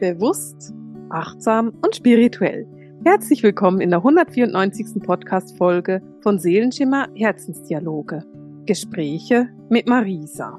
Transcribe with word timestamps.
bewusst, 0.00 0.72
achtsam 1.10 1.74
und 1.84 1.94
spirituell. 1.94 2.66
Herzlich 3.04 3.42
willkommen 3.42 3.82
in 3.82 3.90
der 3.90 3.98
194. 3.98 5.02
Podcast-Folge 5.02 6.00
von 6.22 6.38
Seelenschimmer 6.38 7.08
Herzensdialoge. 7.14 8.24
Gespräche 8.64 9.50
mit 9.68 9.86
Marisa. 9.86 10.58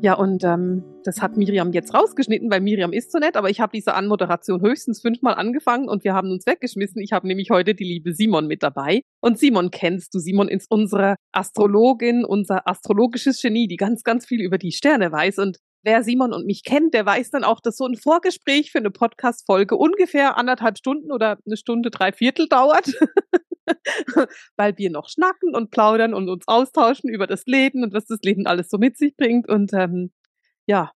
Ja, 0.00 0.14
und 0.14 0.42
ähm, 0.44 0.82
das 1.04 1.20
hat 1.20 1.36
Miriam 1.36 1.72
jetzt 1.72 1.92
rausgeschnitten, 1.92 2.50
weil 2.50 2.62
Miriam 2.62 2.94
ist 2.94 3.12
so 3.12 3.18
nett, 3.18 3.36
aber 3.36 3.50
ich 3.50 3.60
habe 3.60 3.72
diese 3.74 3.94
Anmoderation 3.94 4.62
höchstens 4.62 5.02
fünfmal 5.02 5.34
angefangen 5.34 5.88
und 5.88 6.02
wir 6.02 6.14
haben 6.14 6.30
uns 6.30 6.46
weggeschmissen. 6.46 7.02
Ich 7.02 7.12
habe 7.12 7.26
nämlich 7.26 7.50
heute 7.50 7.74
die 7.74 7.84
liebe 7.84 8.14
Simon 8.14 8.46
mit 8.46 8.62
dabei. 8.62 9.02
Und 9.20 9.38
Simon 9.38 9.70
kennst 9.70 10.14
du. 10.14 10.18
Simon 10.18 10.48
ist 10.48 10.70
unsere 10.70 11.16
Astrologin, 11.32 12.24
unser 12.24 12.66
astrologisches 12.66 13.40
Genie, 13.42 13.68
die 13.68 13.76
ganz, 13.76 14.02
ganz 14.02 14.24
viel 14.24 14.40
über 14.40 14.56
die 14.56 14.72
Sterne 14.72 15.12
weiß. 15.12 15.38
Und 15.38 15.58
wer 15.82 16.02
Simon 16.02 16.32
und 16.32 16.46
mich 16.46 16.64
kennt, 16.64 16.94
der 16.94 17.06
weiß 17.06 17.30
dann 17.30 17.44
auch, 17.44 17.60
dass 17.60 17.76
so 17.76 17.86
ein 17.86 17.96
Vorgespräch 17.96 18.70
für 18.70 18.78
eine 18.78 18.90
Podcast-Folge 18.90 19.76
ungefähr 19.76 20.36
anderthalb 20.36 20.78
Stunden 20.78 21.12
oder 21.12 21.38
eine 21.44 21.56
Stunde, 21.56 21.90
drei 21.90 22.12
Viertel 22.12 22.48
dauert. 22.48 22.92
Weil 24.56 24.76
wir 24.76 24.90
noch 24.90 25.08
schnacken 25.08 25.54
und 25.54 25.70
plaudern 25.70 26.14
und 26.14 26.28
uns 26.28 26.46
austauschen 26.46 27.10
über 27.10 27.26
das 27.26 27.44
Leben 27.46 27.84
und 27.84 27.92
was 27.92 28.06
das 28.06 28.20
Leben 28.22 28.46
alles 28.46 28.68
so 28.68 28.78
mit 28.78 28.96
sich 28.96 29.16
bringt. 29.16 29.48
Und 29.48 29.72
ähm, 29.72 30.12
ja, 30.66 30.92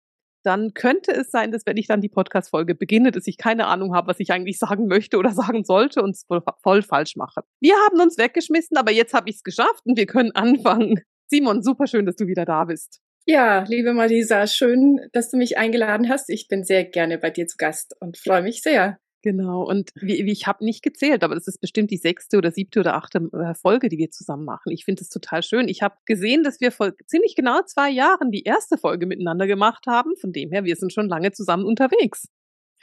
dann 0.46 0.74
könnte 0.74 1.12
es 1.12 1.30
sein, 1.30 1.50
dass 1.50 1.66
wenn 1.66 1.76
ich 1.76 1.88
dann 1.88 2.00
die 2.00 2.08
Podcast-Folge 2.08 2.76
beginne, 2.76 3.10
dass 3.10 3.26
ich 3.26 3.36
keine 3.36 3.66
Ahnung 3.66 3.94
habe, 3.94 4.06
was 4.06 4.20
ich 4.20 4.30
eigentlich 4.30 4.58
sagen 4.58 4.86
möchte 4.86 5.18
oder 5.18 5.30
sagen 5.32 5.64
sollte 5.64 6.02
und 6.02 6.10
es 6.10 6.24
voll, 6.26 6.42
voll 6.62 6.82
falsch 6.82 7.16
mache. 7.16 7.42
Wir 7.60 7.74
haben 7.74 8.00
uns 8.00 8.16
weggeschmissen, 8.16 8.76
aber 8.76 8.92
jetzt 8.92 9.12
habe 9.12 9.28
ich 9.28 9.36
es 9.36 9.42
geschafft 9.42 9.82
und 9.84 9.96
wir 9.96 10.06
können 10.06 10.32
anfangen. 10.32 11.00
Simon, 11.28 11.62
super 11.62 11.88
schön, 11.88 12.06
dass 12.06 12.14
du 12.14 12.28
wieder 12.28 12.44
da 12.44 12.64
bist. 12.64 13.00
Ja, 13.28 13.64
liebe 13.66 13.92
Marisa, 13.92 14.46
schön, 14.46 15.00
dass 15.12 15.30
du 15.30 15.36
mich 15.36 15.58
eingeladen 15.58 16.08
hast. 16.08 16.30
Ich 16.30 16.46
bin 16.46 16.62
sehr 16.62 16.84
gerne 16.84 17.18
bei 17.18 17.30
dir 17.30 17.48
zu 17.48 17.56
Gast 17.56 17.96
und 18.00 18.16
freue 18.16 18.40
mich 18.40 18.62
sehr. 18.62 19.00
Genau, 19.22 19.64
und 19.64 19.90
wie, 19.96 20.24
wie 20.24 20.30
ich 20.30 20.46
habe 20.46 20.64
nicht 20.64 20.84
gezählt, 20.84 21.24
aber 21.24 21.34
das 21.34 21.48
ist 21.48 21.60
bestimmt 21.60 21.90
die 21.90 21.96
sechste 21.96 22.38
oder 22.38 22.52
siebte 22.52 22.78
oder 22.78 22.94
achte 22.94 23.28
äh, 23.32 23.54
Folge, 23.54 23.88
die 23.88 23.98
wir 23.98 24.12
zusammen 24.12 24.44
machen. 24.44 24.70
Ich 24.70 24.84
finde 24.84 25.02
es 25.02 25.08
total 25.08 25.42
schön. 25.42 25.66
Ich 25.66 25.82
habe 25.82 25.96
gesehen, 26.06 26.44
dass 26.44 26.60
wir 26.60 26.70
vor 26.70 26.92
ziemlich 27.08 27.34
genau 27.34 27.62
zwei 27.62 27.90
Jahren 27.90 28.30
die 28.30 28.44
erste 28.44 28.78
Folge 28.78 29.06
miteinander 29.06 29.48
gemacht 29.48 29.88
haben. 29.88 30.14
Von 30.20 30.32
dem 30.32 30.52
her, 30.52 30.62
wir 30.62 30.76
sind 30.76 30.92
schon 30.92 31.08
lange 31.08 31.32
zusammen 31.32 31.64
unterwegs. 31.64 32.28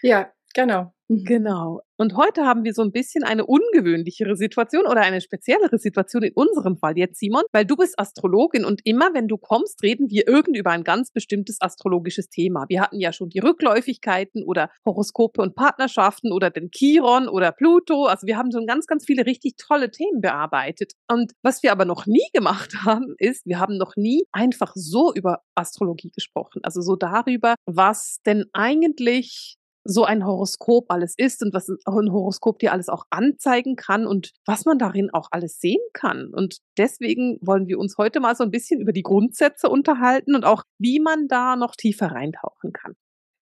Ja, 0.01 0.33
genau. 0.53 0.93
Mhm. 1.13 1.25
Genau. 1.25 1.81
Und 1.95 2.15
heute 2.15 2.45
haben 2.45 2.63
wir 2.63 2.73
so 2.73 2.81
ein 2.81 2.91
bisschen 2.91 3.23
eine 3.23 3.45
ungewöhnlichere 3.45 4.35
Situation 4.35 4.85
oder 4.87 5.01
eine 5.01 5.21
speziellere 5.21 5.77
Situation 5.77 6.23
in 6.23 6.33
unserem 6.33 6.75
Fall 6.75 6.97
jetzt, 6.97 7.19
Simon, 7.19 7.43
weil 7.51 7.65
du 7.65 7.75
bist 7.75 7.99
Astrologin 7.99 8.65
und 8.65 8.81
immer, 8.83 9.13
wenn 9.13 9.27
du 9.27 9.37
kommst, 9.37 9.83
reden 9.83 10.09
wir 10.09 10.27
irgend 10.27 10.57
über 10.57 10.71
ein 10.71 10.83
ganz 10.83 11.11
bestimmtes 11.11 11.61
astrologisches 11.61 12.29
Thema. 12.29 12.65
Wir 12.67 12.81
hatten 12.81 12.99
ja 12.99 13.13
schon 13.13 13.29
die 13.29 13.39
Rückläufigkeiten 13.39 14.43
oder 14.43 14.69
Horoskope 14.85 15.41
und 15.41 15.55
Partnerschaften 15.55 16.31
oder 16.31 16.49
den 16.49 16.71
Chiron 16.71 17.27
oder 17.27 17.51
Pluto. 17.51 18.05
Also 18.05 18.25
wir 18.25 18.37
haben 18.37 18.51
schon 18.51 18.65
ganz, 18.65 18.87
ganz 18.87 19.05
viele 19.05 19.25
richtig 19.25 19.55
tolle 19.57 19.91
Themen 19.91 20.19
bearbeitet. 20.19 20.93
Und 21.07 21.33
was 21.43 21.61
wir 21.61 21.71
aber 21.71 21.85
noch 21.85 22.07
nie 22.07 22.27
gemacht 22.33 22.73
haben, 22.85 23.15
ist, 23.19 23.45
wir 23.45 23.59
haben 23.59 23.77
noch 23.77 23.95
nie 23.95 24.25
einfach 24.31 24.71
so 24.75 25.13
über 25.13 25.41
Astrologie 25.55 26.09
gesprochen. 26.09 26.61
Also 26.63 26.81
so 26.81 26.95
darüber, 26.95 27.55
was 27.65 28.17
denn 28.25 28.45
eigentlich 28.51 29.57
so 29.83 30.03
ein 30.03 30.25
Horoskop 30.25 30.85
alles 30.89 31.13
ist 31.17 31.43
und 31.43 31.53
was 31.53 31.69
ein 31.69 32.11
Horoskop 32.11 32.59
dir 32.59 32.71
alles 32.71 32.89
auch 32.89 33.05
anzeigen 33.09 33.75
kann 33.75 34.05
und 34.07 34.31
was 34.45 34.65
man 34.65 34.77
darin 34.77 35.09
auch 35.11 35.27
alles 35.31 35.59
sehen 35.59 35.81
kann. 35.93 36.29
Und 36.33 36.57
deswegen 36.77 37.37
wollen 37.41 37.67
wir 37.67 37.79
uns 37.79 37.97
heute 37.97 38.19
mal 38.19 38.35
so 38.35 38.43
ein 38.43 38.51
bisschen 38.51 38.79
über 38.79 38.93
die 38.93 39.03
Grundsätze 39.03 39.69
unterhalten 39.69 40.35
und 40.35 40.45
auch, 40.45 40.63
wie 40.79 40.99
man 40.99 41.27
da 41.27 41.55
noch 41.55 41.75
tiefer 41.75 42.07
reintauchen 42.07 42.73
kann. 42.73 42.95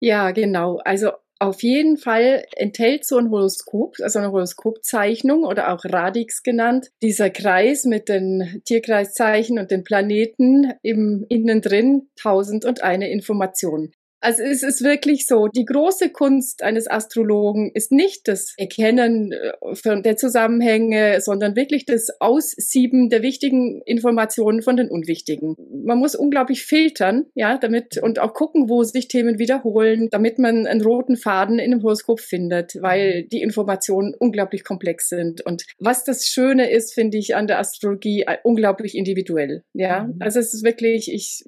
Ja, 0.01 0.31
genau. 0.31 0.79
Also 0.85 1.11
auf 1.41 1.63
jeden 1.63 1.97
Fall 1.97 2.45
enthält 2.55 3.05
so 3.05 3.17
ein 3.17 3.31
Horoskop, 3.31 3.95
also 4.01 4.19
eine 4.19 4.31
Horoskopzeichnung 4.31 5.45
oder 5.45 5.71
auch 5.73 5.85
Radix 5.85 6.43
genannt, 6.43 6.91
dieser 7.01 7.29
Kreis 7.29 7.85
mit 7.85 8.09
den 8.09 8.61
Tierkreiszeichen 8.65 9.57
und 9.57 9.71
den 9.71 9.85
Planeten 9.85 10.73
im 10.83 11.25
Innen 11.29 11.61
drin, 11.61 12.09
tausend 12.17 12.65
und 12.65 12.83
eine 12.83 13.09
Information. 13.09 13.93
Also 14.21 14.43
es 14.43 14.63
ist 14.63 14.83
wirklich 14.83 15.25
so, 15.25 15.47
die 15.47 15.65
große 15.65 16.09
Kunst 16.09 16.61
eines 16.63 16.89
Astrologen 16.89 17.71
ist 17.73 17.91
nicht 17.91 18.27
das 18.27 18.53
Erkennen 18.57 19.31
äh, 19.31 20.01
der 20.01 20.17
Zusammenhänge, 20.17 21.21
sondern 21.21 21.55
wirklich 21.55 21.85
das 21.85 22.09
Aussieben 22.19 23.09
der 23.09 23.21
wichtigen 23.21 23.81
Informationen 23.85 24.61
von 24.61 24.75
den 24.75 24.89
unwichtigen. 24.89 25.55
Man 25.85 25.99
muss 25.99 26.15
unglaublich 26.15 26.65
filtern, 26.65 27.27
ja, 27.33 27.57
damit 27.57 27.97
und 27.97 28.19
auch 28.19 28.33
gucken, 28.33 28.69
wo 28.69 28.83
sich 28.83 29.07
Themen 29.07 29.39
wiederholen, 29.39 30.09
damit 30.11 30.37
man 30.37 30.67
einen 30.67 30.81
roten 30.81 31.15
Faden 31.15 31.59
in 31.59 31.71
einem 31.71 31.83
Horoskop 31.83 32.19
findet, 32.19 32.73
weil 32.81 33.23
die 33.23 33.41
Informationen 33.41 34.13
unglaublich 34.17 34.63
komplex 34.63 35.09
sind. 35.09 35.45
Und 35.45 35.65
was 35.79 36.03
das 36.03 36.27
Schöne 36.27 36.69
ist, 36.69 36.93
finde 36.93 37.17
ich 37.17 37.35
an 37.35 37.47
der 37.47 37.59
Astrologie 37.59 38.23
äh, 38.27 38.37
unglaublich 38.43 38.95
individuell, 38.95 39.63
ja. 39.73 40.03
Mhm. 40.03 40.15
Also 40.19 40.39
es 40.39 40.53
ist 40.53 40.63
wirklich, 40.63 41.11
ich 41.11 41.45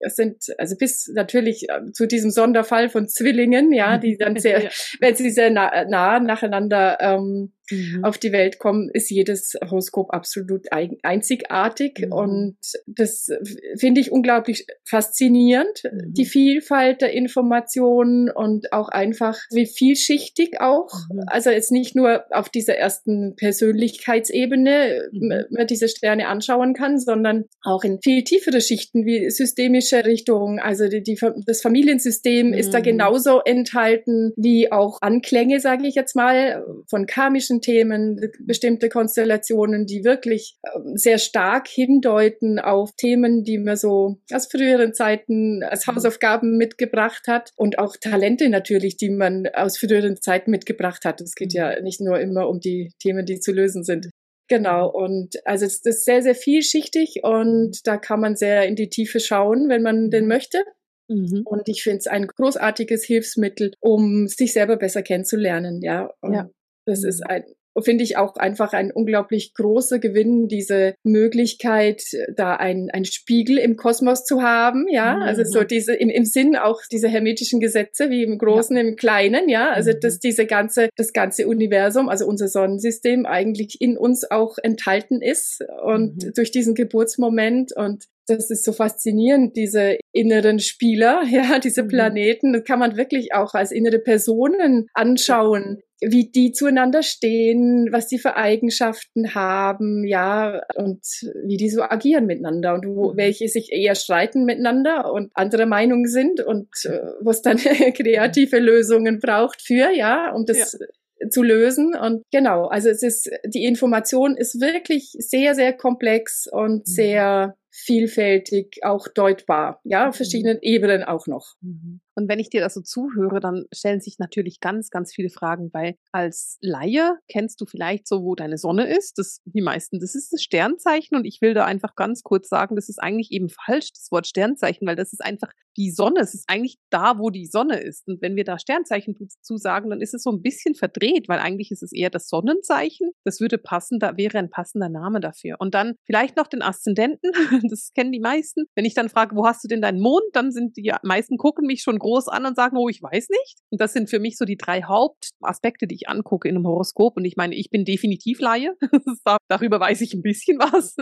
es 0.00 0.16
sind 0.16 0.46
also 0.58 0.76
bis 0.76 1.08
natürlich 1.14 1.68
äh, 1.68 1.92
zu 1.92 2.06
diesem 2.06 2.30
Sonderfall 2.30 2.88
von 2.88 3.08
Zwillingen, 3.08 3.72
ja, 3.72 3.98
die 3.98 4.16
dann 4.16 4.36
sehr, 4.40 4.64
ja. 4.64 4.70
wenn 4.98 5.14
sie 5.14 5.30
sehr 5.30 5.50
nah, 5.50 5.84
nah 5.84 6.18
nacheinander 6.18 6.98
ähm, 7.00 7.52
mhm. 7.70 8.04
auf 8.04 8.18
die 8.18 8.32
Welt 8.32 8.58
kommen, 8.58 8.90
ist 8.92 9.10
jedes 9.10 9.54
Horoskop 9.62 10.12
absolut 10.12 10.66
einzigartig. 11.02 12.06
Mhm. 12.06 12.12
Und 12.12 12.56
das 12.86 13.28
finde 13.76 14.00
ich 14.00 14.12
unglaublich 14.12 14.66
faszinierend, 14.84 15.82
mhm. 15.84 16.14
die 16.14 16.24
Vielfalt 16.24 17.00
der 17.00 17.12
Informationen 17.12 18.30
und 18.30 18.72
auch 18.72 18.88
einfach 18.88 19.38
wie 19.50 19.66
vielschichtig 19.66 20.60
auch. 20.60 20.92
Mhm. 21.12 21.24
Also 21.26 21.50
jetzt 21.50 21.72
nicht 21.72 21.94
nur 21.94 22.24
auf 22.30 22.48
dieser 22.48 22.76
ersten 22.76 23.34
Persönlichkeitsebene 23.36 25.08
mhm. 25.12 25.44
man 25.50 25.66
diese 25.66 25.88
Sterne 25.88 26.28
anschauen 26.28 26.74
kann, 26.74 26.98
sondern 26.98 27.44
auch 27.62 27.84
in 27.84 28.00
viel 28.02 28.24
tiefere 28.24 28.60
Schichten 28.60 29.04
wie 29.04 29.30
systemische 29.30 30.04
Richtungen. 30.04 30.58
Also 30.58 30.88
die, 30.88 31.02
die, 31.02 31.18
das 31.46 31.62
Familiensystem 31.62 32.52
ist 32.52 32.72
da 32.72 32.78
mhm. 32.78 32.84
genauso 32.84 33.40
enthalten 33.40 34.32
wie 34.36 34.72
auch 34.72 34.98
Anklänge, 35.00 35.60
sage 35.60 35.86
ich 35.86 35.94
jetzt 35.94 36.16
mal, 36.16 36.64
von 36.88 37.06
karmischen 37.06 37.59
Themen, 37.60 38.30
bestimmte 38.40 38.88
Konstellationen, 38.88 39.86
die 39.86 40.04
wirklich 40.04 40.56
ähm, 40.74 40.96
sehr 40.96 41.18
stark 41.18 41.68
hindeuten 41.68 42.58
auf 42.58 42.92
Themen, 42.96 43.44
die 43.44 43.58
man 43.58 43.76
so 43.76 44.18
aus 44.32 44.48
früheren 44.50 44.94
Zeiten 44.94 45.62
als 45.62 45.86
mhm. 45.86 45.94
Hausaufgaben 45.94 46.56
mitgebracht 46.56 47.26
hat 47.26 47.50
und 47.56 47.78
auch 47.78 47.96
Talente 47.96 48.48
natürlich, 48.48 48.96
die 48.96 49.10
man 49.10 49.46
aus 49.54 49.78
früheren 49.78 50.20
Zeiten 50.20 50.50
mitgebracht 50.50 51.04
hat. 51.04 51.20
Es 51.20 51.34
geht 51.34 51.52
ja 51.52 51.76
mhm. 51.76 51.84
nicht 51.84 52.00
nur 52.00 52.18
immer 52.20 52.48
um 52.48 52.60
die 52.60 52.92
Themen, 53.00 53.26
die 53.26 53.40
zu 53.40 53.52
lösen 53.52 53.84
sind. 53.84 54.10
Genau, 54.48 54.90
und 54.90 55.36
also 55.44 55.64
es 55.64 55.84
ist 55.84 56.04
sehr, 56.04 56.22
sehr 56.22 56.34
vielschichtig 56.34 57.20
und 57.22 57.86
da 57.86 57.96
kann 57.98 58.18
man 58.18 58.34
sehr 58.34 58.66
in 58.66 58.74
die 58.74 58.88
Tiefe 58.88 59.20
schauen, 59.20 59.68
wenn 59.68 59.82
man 59.82 60.10
denn 60.10 60.26
möchte. 60.26 60.64
Mhm. 61.10 61.42
Und 61.44 61.68
ich 61.68 61.82
finde 61.82 61.98
es 61.98 62.06
ein 62.06 62.26
großartiges 62.26 63.04
Hilfsmittel, 63.04 63.72
um 63.80 64.28
sich 64.28 64.52
selber 64.52 64.76
besser 64.76 65.02
kennenzulernen. 65.02 65.80
Ja, 65.82 66.10
und 66.20 66.34
ja. 66.34 66.50
Das 66.90 67.04
ist 67.04 67.22
ein 67.22 67.44
finde 67.82 68.04
ich 68.04 68.16
auch 68.16 68.36
einfach 68.36 68.72
ein 68.72 68.90
unglaublich 68.90 69.54
großer 69.54 69.98
Gewinn, 69.98 70.48
diese 70.48 70.94
Möglichkeit, 71.02 72.02
da 72.34 72.56
ein, 72.56 72.90
ein 72.92 73.04
Spiegel 73.04 73.58
im 73.58 73.76
Kosmos 73.76 74.24
zu 74.24 74.42
haben, 74.42 74.86
ja, 74.88 75.16
mhm. 75.16 75.22
also 75.22 75.44
so 75.44 75.64
diese, 75.64 75.94
im, 75.94 76.10
im 76.10 76.24
Sinn 76.24 76.56
auch 76.56 76.80
diese 76.90 77.08
hermetischen 77.08 77.60
Gesetze, 77.60 78.10
wie 78.10 78.22
im 78.22 78.38
Großen, 78.38 78.76
ja. 78.76 78.82
im 78.82 78.96
Kleinen, 78.96 79.48
ja, 79.48 79.70
also 79.70 79.92
mhm. 79.92 80.00
dass 80.00 80.18
diese 80.18 80.46
ganze, 80.46 80.88
das 80.96 81.12
ganze 81.12 81.46
Universum, 81.46 82.08
also 82.08 82.26
unser 82.26 82.48
Sonnensystem 82.48 83.26
eigentlich 83.26 83.80
in 83.80 83.96
uns 83.96 84.30
auch 84.30 84.58
enthalten 84.62 85.22
ist 85.22 85.64
und 85.84 86.24
mhm. 86.24 86.32
durch 86.34 86.50
diesen 86.50 86.74
Geburtsmoment 86.74 87.74
und 87.76 88.04
das 88.30 88.50
ist 88.50 88.64
so 88.64 88.72
faszinierend, 88.72 89.56
diese 89.56 89.98
inneren 90.12 90.58
Spieler, 90.58 91.22
ja, 91.30 91.58
diese 91.58 91.84
mhm. 91.84 91.88
Planeten, 91.88 92.52
das 92.52 92.64
kann 92.64 92.78
man 92.78 92.96
wirklich 92.96 93.34
auch 93.34 93.54
als 93.54 93.72
innere 93.72 93.98
Personen 93.98 94.86
anschauen, 94.94 95.82
wie 96.00 96.30
die 96.30 96.52
zueinander 96.52 97.02
stehen, 97.02 97.88
was 97.92 98.06
die 98.06 98.18
für 98.18 98.36
Eigenschaften 98.36 99.34
haben, 99.34 100.04
ja, 100.04 100.62
und 100.76 101.04
wie 101.44 101.56
die 101.56 101.68
so 101.68 101.82
agieren 101.82 102.26
miteinander 102.26 102.74
und 102.74 102.86
wo, 102.86 103.12
mhm. 103.12 103.16
welche 103.16 103.48
sich 103.48 103.70
eher 103.70 103.94
streiten 103.94 104.44
miteinander 104.44 105.12
und 105.12 105.30
andere 105.34 105.66
Meinung 105.66 106.06
sind 106.06 106.40
und 106.40 106.68
äh, 106.84 107.00
was 107.20 107.42
dann 107.42 107.56
kreative 107.94 108.58
Lösungen 108.58 109.18
braucht 109.18 109.60
für, 109.62 109.90
ja, 109.92 110.32
um 110.32 110.46
das 110.46 110.78
ja. 110.78 111.28
zu 111.28 111.42
lösen. 111.42 111.94
Und 111.94 112.22
genau, 112.32 112.66
also 112.66 112.88
es 112.88 113.02
ist, 113.02 113.30
die 113.44 113.64
Information 113.64 114.36
ist 114.36 114.60
wirklich 114.60 115.12
sehr, 115.18 115.54
sehr 115.54 115.74
komplex 115.74 116.46
und 116.50 116.78
mhm. 116.78 116.82
sehr 116.84 117.56
vielfältig 117.70 118.80
auch 118.84 119.08
deutbar, 119.08 119.80
ja, 119.84 120.08
auf 120.08 120.16
verschiedenen 120.16 120.58
Ebenen 120.62 121.04
auch 121.04 121.26
noch. 121.26 121.54
Mhm. 121.60 122.00
Und 122.20 122.28
wenn 122.28 122.38
ich 122.38 122.50
dir 122.50 122.60
das 122.60 122.74
so 122.74 122.82
zuhöre, 122.82 123.40
dann 123.40 123.64
stellen 123.72 124.00
sich 124.00 124.18
natürlich 124.18 124.60
ganz, 124.60 124.90
ganz 124.90 125.12
viele 125.12 125.30
Fragen, 125.30 125.70
weil 125.72 125.96
als 126.12 126.58
Laie 126.60 127.16
kennst 127.28 127.60
du 127.60 127.66
vielleicht 127.66 128.06
so, 128.06 128.22
wo 128.22 128.34
deine 128.34 128.58
Sonne 128.58 128.94
ist. 128.94 129.18
Das, 129.18 129.40
die 129.44 129.62
meisten, 129.62 129.98
das 129.98 130.14
ist 130.14 130.32
das 130.32 130.42
Sternzeichen. 130.42 131.16
Und 131.16 131.24
ich 131.24 131.40
will 131.40 131.54
da 131.54 131.64
einfach 131.64 131.94
ganz 131.96 132.22
kurz 132.22 132.48
sagen, 132.48 132.76
das 132.76 132.88
ist 132.88 133.02
eigentlich 133.02 133.32
eben 133.32 133.48
falsch, 133.48 133.92
das 133.92 134.08
Wort 134.10 134.26
Sternzeichen, 134.26 134.86
weil 134.86 134.96
das 134.96 135.12
ist 135.12 135.24
einfach 135.24 135.50
die 135.76 135.90
Sonne. 135.90 136.20
Es 136.20 136.34
ist 136.34 136.44
eigentlich 136.48 136.78
da, 136.90 137.18
wo 137.18 137.30
die 137.30 137.46
Sonne 137.46 137.80
ist. 137.80 138.06
Und 138.08 138.20
wenn 138.20 138.36
wir 138.36 138.44
da 138.44 138.58
Sternzeichen 138.58 139.16
zu 139.40 139.56
sagen, 139.56 139.90
dann 139.90 140.00
ist 140.00 140.14
es 140.14 140.22
so 140.22 140.30
ein 140.30 140.42
bisschen 140.42 140.74
verdreht, 140.74 141.28
weil 141.28 141.38
eigentlich 141.38 141.70
ist 141.70 141.82
es 141.82 141.92
eher 141.92 142.10
das 142.10 142.28
Sonnenzeichen. 142.28 143.10
Das 143.24 143.40
würde 143.40 143.58
passen, 143.58 143.98
da 143.98 144.16
wäre 144.16 144.38
ein 144.38 144.50
passender 144.50 144.88
Name 144.88 145.20
dafür. 145.20 145.56
Und 145.58 145.74
dann 145.74 145.94
vielleicht 146.04 146.36
noch 146.36 146.46
den 146.46 146.62
Aszendenten. 146.62 147.30
Das 147.70 147.92
kennen 147.94 148.10
die 148.10 148.20
meisten. 148.20 148.64
Wenn 148.74 148.84
ich 148.84 148.94
dann 148.94 149.08
frage, 149.08 149.36
wo 149.36 149.46
hast 149.46 149.62
du 149.62 149.68
denn 149.68 149.82
deinen 149.82 150.00
Mond, 150.00 150.24
dann 150.32 150.50
sind 150.50 150.76
die 150.76 150.92
meisten 151.02 151.36
gucken 151.36 151.66
mich 151.66 151.82
schon 151.82 151.98
groß 151.98 152.09
an 152.28 152.46
und 152.46 152.56
sagen, 152.56 152.76
oh, 152.76 152.88
ich 152.88 153.02
weiß 153.02 153.28
nicht. 153.28 153.58
Und 153.70 153.80
das 153.80 153.92
sind 153.92 154.10
für 154.10 154.18
mich 154.18 154.36
so 154.36 154.44
die 154.44 154.56
drei 154.56 154.82
Hauptaspekte, 154.82 155.86
die 155.86 155.94
ich 155.94 156.08
angucke 156.08 156.48
in 156.48 156.56
einem 156.56 156.66
Horoskop. 156.66 157.16
Und 157.16 157.24
ich 157.24 157.36
meine, 157.36 157.54
ich 157.54 157.70
bin 157.70 157.84
definitiv 157.84 158.40
Laie. 158.40 158.76
Darüber 159.48 159.80
weiß 159.80 160.00
ich 160.00 160.14
ein 160.14 160.22
bisschen 160.22 160.58
was. 160.58 160.96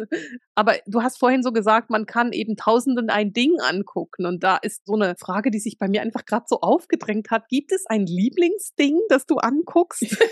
Aber 0.54 0.76
du 0.86 1.02
hast 1.02 1.18
vorhin 1.18 1.42
so 1.42 1.52
gesagt, 1.52 1.90
man 1.90 2.06
kann 2.06 2.32
eben 2.32 2.56
tausenden 2.56 3.10
ein 3.10 3.32
Ding 3.32 3.56
angucken. 3.60 4.26
Und 4.26 4.42
da 4.42 4.56
ist 4.56 4.86
so 4.86 4.94
eine 4.94 5.16
Frage, 5.16 5.50
die 5.50 5.60
sich 5.60 5.78
bei 5.78 5.88
mir 5.88 6.02
einfach 6.02 6.24
gerade 6.24 6.46
so 6.48 6.60
aufgedrängt 6.60 7.30
hat. 7.30 7.48
Gibt 7.48 7.72
es 7.72 7.86
ein 7.86 8.06
Lieblingsding, 8.06 9.00
das 9.08 9.26
du 9.26 9.36
anguckst? 9.36 10.16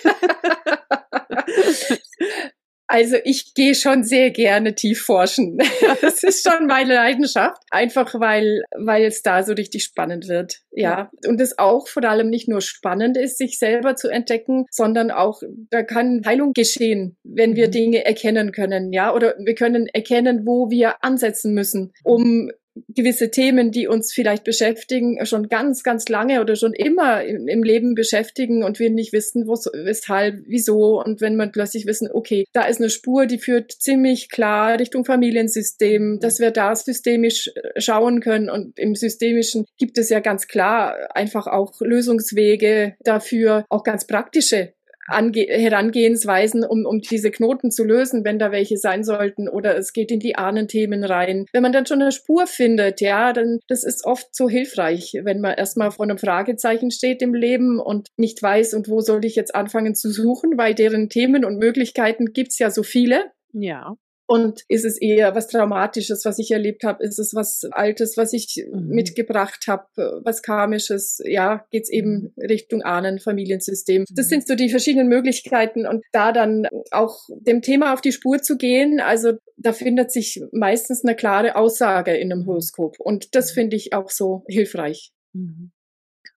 Also 2.88 3.16
ich 3.24 3.54
gehe 3.54 3.74
schon 3.74 4.04
sehr 4.04 4.30
gerne 4.30 4.74
tief 4.74 5.02
forschen. 5.02 5.58
Das 6.00 6.22
ist 6.22 6.46
schon 6.48 6.66
meine 6.66 6.94
Leidenschaft. 6.94 7.62
Einfach 7.70 8.14
weil, 8.20 8.62
weil 8.76 9.04
es 9.04 9.22
da 9.22 9.42
so 9.42 9.52
richtig 9.52 9.84
spannend 9.84 10.28
wird. 10.28 10.60
Ja. 10.72 11.10
Und 11.26 11.40
es 11.40 11.58
auch 11.58 11.88
vor 11.88 12.04
allem 12.04 12.28
nicht 12.28 12.48
nur 12.48 12.60
spannend 12.60 13.16
ist, 13.16 13.38
sich 13.38 13.58
selber 13.58 13.96
zu 13.96 14.08
entdecken, 14.08 14.66
sondern 14.70 15.10
auch, 15.10 15.42
da 15.70 15.82
kann 15.82 16.22
Heilung 16.24 16.52
geschehen, 16.52 17.16
wenn 17.24 17.56
wir 17.56 17.68
mhm. 17.68 17.72
Dinge 17.72 18.04
erkennen 18.04 18.52
können. 18.52 18.92
Ja. 18.92 19.14
Oder 19.14 19.34
wir 19.38 19.54
können 19.54 19.86
erkennen, 19.86 20.46
wo 20.46 20.70
wir 20.70 21.02
ansetzen 21.02 21.54
müssen, 21.54 21.92
um 22.04 22.50
gewisse 22.88 23.30
Themen, 23.30 23.70
die 23.70 23.88
uns 23.88 24.12
vielleicht 24.12 24.44
beschäftigen, 24.44 25.24
schon 25.26 25.48
ganz, 25.48 25.82
ganz 25.82 26.08
lange 26.08 26.40
oder 26.40 26.56
schon 26.56 26.72
immer 26.72 27.24
im, 27.24 27.48
im 27.48 27.62
Leben 27.62 27.94
beschäftigen 27.94 28.62
und 28.62 28.78
wir 28.78 28.90
nicht 28.90 29.12
wissen, 29.12 29.46
wo, 29.46 29.54
weshalb, 29.54 30.42
wieso. 30.46 31.02
Und 31.02 31.20
wenn 31.20 31.36
man 31.36 31.52
plötzlich 31.52 31.86
wissen, 31.86 32.08
okay, 32.12 32.44
da 32.52 32.66
ist 32.66 32.80
eine 32.80 32.90
Spur, 32.90 33.26
die 33.26 33.38
führt 33.38 33.72
ziemlich 33.72 34.28
klar 34.28 34.78
Richtung 34.78 35.04
Familiensystem, 35.04 36.18
dass 36.20 36.40
wir 36.40 36.50
da 36.50 36.74
systemisch 36.74 37.48
äh, 37.54 37.80
schauen 37.80 38.20
können. 38.20 38.50
Und 38.50 38.78
im 38.78 38.94
Systemischen 38.94 39.66
gibt 39.78 39.98
es 39.98 40.08
ja 40.08 40.20
ganz 40.20 40.46
klar 40.46 41.14
einfach 41.14 41.46
auch 41.46 41.80
Lösungswege 41.80 42.96
dafür, 43.00 43.64
auch 43.68 43.84
ganz 43.84 44.06
praktische 44.06 44.75
Ange 45.08 45.46
Herangehensweisen, 45.48 46.64
um, 46.64 46.86
um 46.86 47.00
diese 47.00 47.30
Knoten 47.30 47.70
zu 47.70 47.84
lösen, 47.84 48.24
wenn 48.24 48.38
da 48.38 48.52
welche 48.52 48.76
sein 48.76 49.04
sollten, 49.04 49.48
oder 49.48 49.76
es 49.76 49.92
geht 49.92 50.10
in 50.10 50.20
die 50.20 50.36
Ahnenthemen 50.36 51.04
rein. 51.04 51.46
Wenn 51.52 51.62
man 51.62 51.72
dann 51.72 51.86
schon 51.86 52.02
eine 52.02 52.12
Spur 52.12 52.46
findet, 52.46 53.00
ja, 53.00 53.32
dann 53.32 53.60
das 53.68 53.84
ist 53.84 54.04
oft 54.04 54.34
so 54.34 54.48
hilfreich, 54.48 55.18
wenn 55.22 55.40
man 55.40 55.54
erstmal 55.54 55.90
vor 55.90 56.04
einem 56.04 56.18
Fragezeichen 56.18 56.90
steht 56.90 57.22
im 57.22 57.34
Leben 57.34 57.78
und 57.78 58.08
nicht 58.16 58.42
weiß, 58.42 58.74
und 58.74 58.88
wo 58.88 59.00
soll 59.00 59.24
ich 59.24 59.36
jetzt 59.36 59.54
anfangen 59.54 59.94
zu 59.94 60.10
suchen, 60.10 60.56
weil 60.56 60.74
deren 60.74 61.08
Themen 61.08 61.44
und 61.44 61.58
Möglichkeiten 61.58 62.32
gibt's 62.32 62.58
ja 62.58 62.70
so 62.70 62.82
viele. 62.82 63.24
Ja. 63.52 63.96
Und 64.26 64.62
ist 64.68 64.84
es 64.84 65.00
eher 65.00 65.34
was 65.34 65.46
Traumatisches, 65.46 66.24
was 66.24 66.38
ich 66.38 66.50
erlebt 66.50 66.82
habe? 66.82 67.04
Ist 67.04 67.18
es 67.18 67.34
was 67.34 67.62
Altes, 67.70 68.16
was 68.16 68.32
ich 68.32 68.64
mhm. 68.72 68.88
mitgebracht 68.88 69.66
habe? 69.68 69.84
Was 70.24 70.42
Karmisches? 70.42 71.20
Ja, 71.24 71.64
geht's 71.70 71.90
eben 71.90 72.32
mhm. 72.34 72.44
Richtung 72.48 72.82
Ahnen, 72.82 73.20
Familiensystem. 73.20 74.04
Das 74.10 74.26
mhm. 74.26 74.30
sind 74.30 74.48
so 74.48 74.54
die 74.56 74.68
verschiedenen 74.68 75.08
Möglichkeiten. 75.08 75.86
Und 75.86 76.04
da 76.12 76.32
dann 76.32 76.66
auch 76.90 77.20
dem 77.28 77.62
Thema 77.62 77.94
auf 77.94 78.00
die 78.00 78.12
Spur 78.12 78.42
zu 78.42 78.56
gehen, 78.56 79.00
also 79.00 79.34
da 79.56 79.72
findet 79.72 80.10
sich 80.10 80.42
meistens 80.52 81.04
eine 81.04 81.14
klare 81.14 81.54
Aussage 81.54 82.16
in 82.16 82.32
einem 82.32 82.46
Horoskop. 82.46 82.98
Und 82.98 83.34
das 83.36 83.52
mhm. 83.52 83.54
finde 83.54 83.76
ich 83.76 83.92
auch 83.92 84.10
so 84.10 84.44
hilfreich. 84.48 85.12
Mhm. 85.32 85.70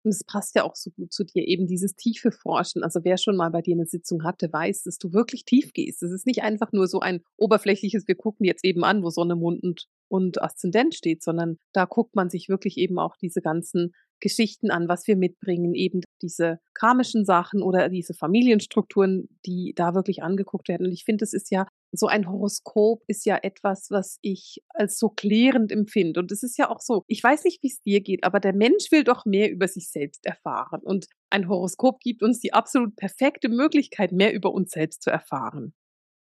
Und 0.04 0.12
es 0.12 0.24
passt 0.24 0.56
ja 0.56 0.64
auch 0.64 0.76
so 0.76 0.92
gut 0.92 1.14
zu 1.14 1.24
dir, 1.24 1.48
eben 1.48 1.68
dieses 1.68 1.96
tiefe 1.96 2.32
Forschen. 2.32 2.84
Also 2.84 3.02
wer 3.04 3.18
schon 3.18 3.36
mal 3.36 3.50
bei 3.50 3.62
dir 3.62 3.76
eine 3.76 3.86
Sitzung 3.86 4.24
hatte, 4.24 4.52
weiß, 4.52 4.84
dass 4.84 4.98
du 4.98 5.14
wirklich 5.14 5.46
tief 5.46 5.74
gehst. 5.74 6.04
Es 6.04 6.12
ist 6.12 6.26
nicht 6.26 6.44
einfach 6.44 6.72
nur 6.72 6.88
so 6.88 7.00
ein 7.00 7.22
oberflächliches, 7.38 8.08
wir 8.08 8.16
gucken 8.16 8.46
jetzt 8.46 8.66
eben 8.66 8.84
an, 8.84 9.04
wo 9.04 9.10
Sonne, 9.10 9.36
Mond 9.36 9.64
und, 9.64 9.86
und 10.08 10.42
Aszendent 10.42 10.96
steht, 10.96 11.24
sondern 11.24 11.58
da 11.74 11.86
guckt 11.86 12.16
man 12.16 12.30
sich 12.30 12.50
wirklich 12.50 12.78
eben 12.78 13.00
auch 13.00 13.16
diese 13.18 13.42
ganzen 13.42 13.94
Geschichten 14.20 14.72
an, 14.72 14.88
was 14.88 15.08
wir 15.08 15.16
mitbringen, 15.16 15.74
eben 15.74 16.02
diese 16.22 16.60
karmischen 16.74 17.26
Sachen 17.26 17.62
oder 17.62 17.90
diese 17.90 18.14
Familienstrukturen, 18.14 19.30
die 19.46 19.74
da 19.76 19.96
wirklich 19.96 20.24
angeguckt 20.24 20.68
werden. 20.68 20.86
Und 20.88 20.94
ich 20.94 21.06
finde, 21.06 21.24
es 21.24 21.34
ist 21.34 21.52
ja 21.52 21.68
so 21.92 22.08
ein 22.08 22.30
Horoskop 22.30 23.04
ist 23.08 23.26
ja 23.26 23.38
etwas, 23.42 23.88
was 23.90 24.20
ich 24.22 24.64
als 24.70 25.00
so 25.00 25.10
klärend 25.10 25.72
empfinde. 25.72 26.20
Und 26.20 26.32
es 26.32 26.44
ist 26.44 26.58
ja 26.58 26.70
auch 26.70 26.82
so, 26.82 27.04
ich 27.08 27.24
weiß 27.24 27.44
nicht, 27.44 27.64
wie 27.64 27.68
es 27.68 27.82
dir 27.82 28.02
geht, 28.02 28.24
aber 28.24 28.40
der 28.40 28.54
Mensch 28.54 28.92
will 28.92 29.04
doch 29.04 29.26
mehr 29.26 29.52
über 29.52 29.68
sich 29.68 29.90
selbst 29.90 30.26
erfahren. 30.26 30.82
Und 30.84 31.08
ein 31.30 31.48
Horoskop 31.48 32.00
gibt 32.00 32.22
uns 32.24 32.40
die 32.40 32.54
absolut 32.54 32.96
perfekte 32.96 33.50
Möglichkeit, 33.50 34.12
mehr 34.12 34.34
über 34.34 34.54
uns 34.54 34.72
selbst 34.72 35.02
zu 35.02 35.10
erfahren. 35.10 35.74